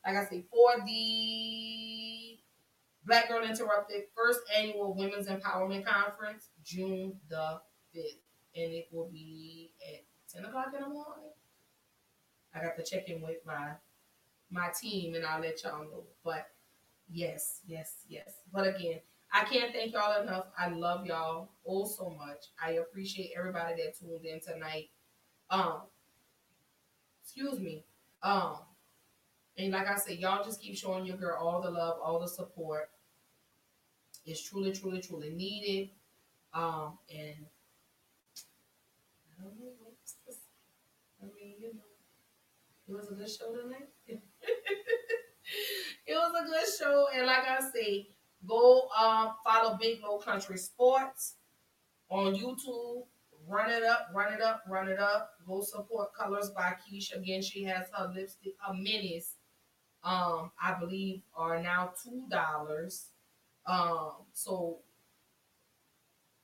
[0.05, 1.94] Like I said, for the
[3.06, 7.60] Black Girl Interrupted first annual Women's Empowerment Conference, June the
[7.95, 8.19] 5th.
[8.56, 10.03] And it will be at
[10.34, 11.32] 10 o'clock in the morning.
[12.53, 13.73] I got to check in with my
[14.49, 16.03] my team and I'll let y'all know.
[16.23, 16.48] But
[17.11, 18.32] yes, yes, yes.
[18.53, 18.99] But again,
[19.34, 20.45] I can't thank y'all enough.
[20.57, 22.45] I love y'all all so much.
[22.64, 24.90] I appreciate everybody that tuned in tonight.
[25.49, 25.82] Um,
[27.22, 27.84] excuse me.
[28.23, 28.60] Um,
[29.57, 32.27] and like I said, y'all just keep showing your girl all the love, all the
[32.27, 32.90] support.
[34.26, 35.89] It's truly, truly, truly needed.
[36.53, 37.45] Um, and
[39.39, 39.76] I don't know.
[41.22, 41.81] I mean, you know,
[42.88, 43.89] it was a good show tonight.
[44.07, 44.19] it
[46.10, 48.07] was a good show, and like I say,
[48.47, 51.35] go um follow Big Low Country Sports
[52.10, 53.06] on YouTube.
[53.47, 55.31] Run it up, run it up, run it up.
[55.47, 57.18] Go support Colors by Keisha.
[57.18, 59.34] Again, she has her lipstick, her minis.
[60.03, 63.07] Um, I believe are now two dollars.
[63.67, 64.79] Um, so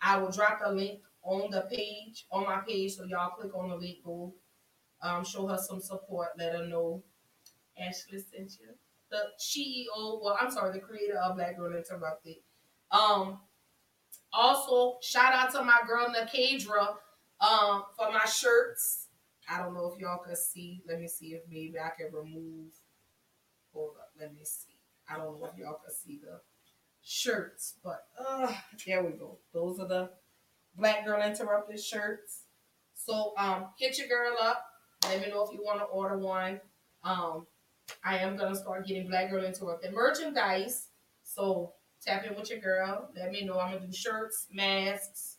[0.02, 3.70] I will drop the link on the page, on my page, so y'all click on
[3.70, 4.34] the link, go
[5.02, 7.04] um, show her some support, let her know
[7.80, 8.70] Ashlee sent you.
[9.10, 12.36] The CEO, well, I'm sorry, the creator of Black Girl Interrupted.
[12.92, 13.40] Um,
[14.32, 16.96] also, shout out to my girl Nakadra
[17.42, 19.08] um, for my shirts.
[19.50, 20.82] I don't know if y'all can see.
[20.88, 22.72] Let me see if maybe I can remove.
[23.74, 24.78] Hold up, let me see.
[25.10, 26.40] I don't know if y'all can see the
[27.04, 28.52] shirts, but uh,
[28.86, 29.38] there we go.
[29.54, 30.10] Those are the
[30.76, 32.44] Black Girl Interrupted shirts.
[32.94, 34.64] So um, hit your girl up.
[35.04, 36.62] Let me know if you want to order one.
[37.04, 37.48] Um,
[38.04, 40.88] I am gonna start getting Black Girl Interrupted merchandise.
[41.24, 41.74] So
[42.06, 43.10] tap in with your girl.
[43.16, 43.60] Let me know.
[43.60, 45.38] I'm gonna do shirts, masks,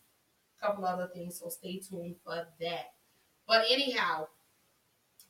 [0.61, 1.39] a couple other things.
[1.39, 2.93] So stay tuned for that.
[3.47, 4.29] But anyhow,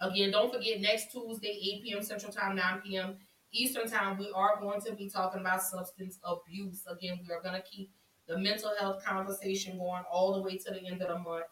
[0.00, 2.02] again, don't forget next Tuesday, 8 p.m.
[2.02, 3.16] Central Time, 9 p.m.
[3.52, 6.84] Eastern Time, we are going to be talking about substance abuse.
[6.86, 7.90] Again, we are gonna keep
[8.26, 11.46] the mental health conversation going all the way to the end of the month.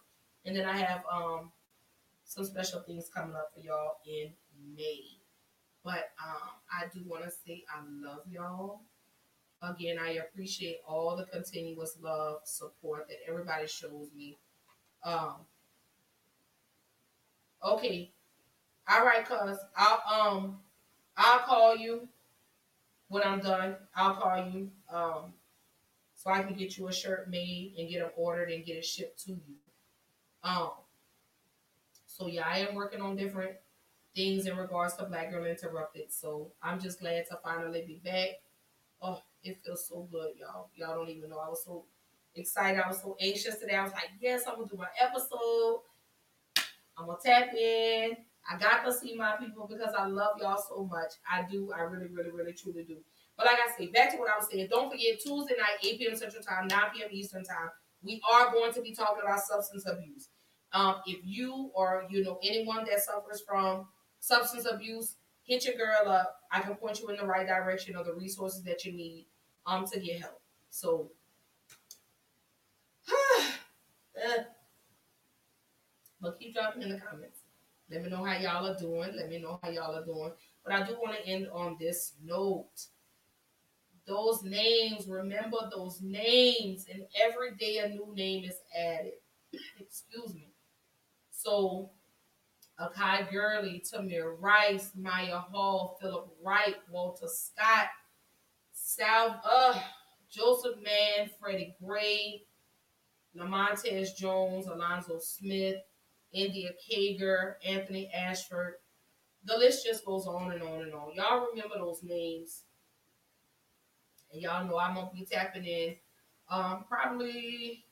[0.45, 1.53] And then I have um
[2.25, 4.33] some special things coming up for y'all in
[4.77, 5.03] May.
[5.85, 8.83] But um, I do want to say I love y'all.
[9.63, 14.39] Again, I appreciate all the continuous love, support that everybody shows me.
[15.05, 15.37] Um,
[17.65, 18.13] okay,
[18.89, 20.61] all right, cuz I'll um
[21.17, 22.09] I'll call you
[23.09, 23.77] when I'm done.
[23.95, 25.33] I'll call you um
[26.15, 28.85] so I can get you a shirt made and get them ordered and get it
[28.85, 29.57] shipped to you.
[30.45, 30.71] Um,
[32.07, 33.53] so yeah, I am working on different
[34.15, 36.13] things in regards to Black Girl Interrupted.
[36.13, 38.31] So I'm just glad to finally be back.
[39.01, 40.69] Oh, it feels so good, y'all.
[40.75, 41.39] Y'all don't even know.
[41.39, 41.85] I was so
[42.35, 42.83] excited.
[42.85, 43.77] I was so anxious today.
[43.77, 45.81] I was like, yes, I'm gonna do my episode.
[46.99, 48.17] I'm gonna tap in.
[48.49, 51.13] I got to see my people because I love y'all so much.
[51.31, 51.73] I do.
[51.73, 52.97] I really, really, really, truly do.
[53.37, 54.69] But like I say, back to what I was saying.
[54.71, 56.17] Don't forget Tuesday night, 8 p.m.
[56.17, 57.09] Central Time, 9 p.m.
[57.11, 57.71] Eastern Time.
[58.03, 60.29] We are going to be talking about substance abuse.
[60.73, 63.87] Um, if you or you know anyone that suffers from
[64.21, 66.37] substance abuse, hit your girl up.
[66.51, 69.27] I can point you in the right direction of the resources that you need
[69.67, 70.41] um to get help.
[70.71, 71.11] So
[73.11, 74.43] uh,
[76.21, 77.40] but keep dropping in the comments.
[77.91, 79.13] Let me know how y'all are doing.
[79.17, 80.33] Let me know how y'all are doing.
[80.65, 82.87] But I do want to end on this note.
[84.07, 89.13] Those names, remember those names, and every day a new name is added.
[89.81, 90.53] Excuse me.
[91.31, 91.91] So
[92.81, 97.89] Akai Gurley, Tamir Rice, Mya Hall, Philip Wright, Walter Scott,
[98.73, 99.79] Sal, uh,
[100.31, 102.45] Joseph Mann, Freddie Gray,
[103.37, 105.77] Lamontez Jones, Alonzo Smith,
[106.33, 108.75] India Kager, Anthony Ashford.
[109.45, 111.15] The list just goes on and on and on.
[111.15, 112.63] Y'all remember those names.
[114.33, 115.97] And y'all know I'm gonna be tapping in
[116.49, 117.85] um probably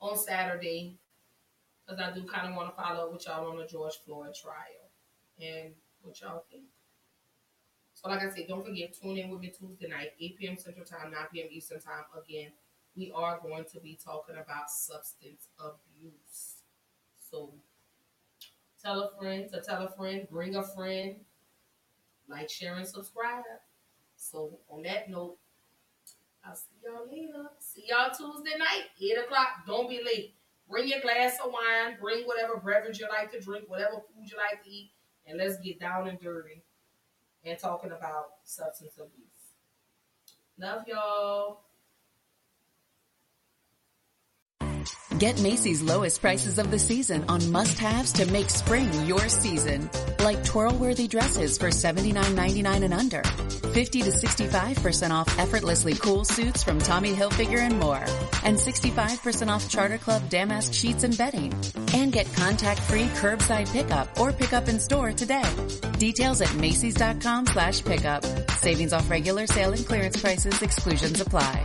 [0.00, 0.98] on Saturday
[1.86, 4.34] because I do kind of want to follow up with y'all on the George Floyd
[4.34, 4.90] trial
[5.40, 6.64] and what y'all think.
[7.94, 10.56] So, like I said, don't forget, tune in with me Tuesday night, 8 p.m.
[10.58, 11.48] Central Time, 9 p.m.
[11.50, 12.04] Eastern Time.
[12.16, 12.50] Again,
[12.94, 16.62] we are going to be talking about substance abuse.
[17.30, 17.54] So,
[18.86, 21.16] tell a friend to tell a friend, bring a friend,
[22.28, 23.42] like, share, and subscribe.
[24.16, 25.36] So, on that note,
[26.44, 27.50] I'll see y'all later.
[27.58, 29.48] See y'all Tuesday night, 8 o'clock.
[29.66, 30.34] Don't be late.
[30.68, 34.36] Bring your glass of wine, bring whatever beverage you like to drink, whatever food you
[34.36, 34.92] like to eat,
[35.26, 36.62] and let's get down and dirty
[37.44, 39.26] and talking about substance abuse.
[40.58, 41.65] Love y'all.
[45.18, 49.88] Get Macy's lowest prices of the season on must-haves to make spring your season.
[50.20, 53.22] Like twirl-worthy dresses for $79.99 and under.
[53.72, 58.04] 50 to 65% off effortlessly cool suits from Tommy Hilfiger and more.
[58.44, 61.54] And 65% off Charter Club damask sheets and bedding.
[61.94, 65.50] And get contact-free curbside pickup or pickup in store today.
[65.98, 68.22] Details at Macy's.com slash pickup.
[68.50, 70.60] Savings off regular sale and clearance prices.
[70.60, 71.64] Exclusions apply.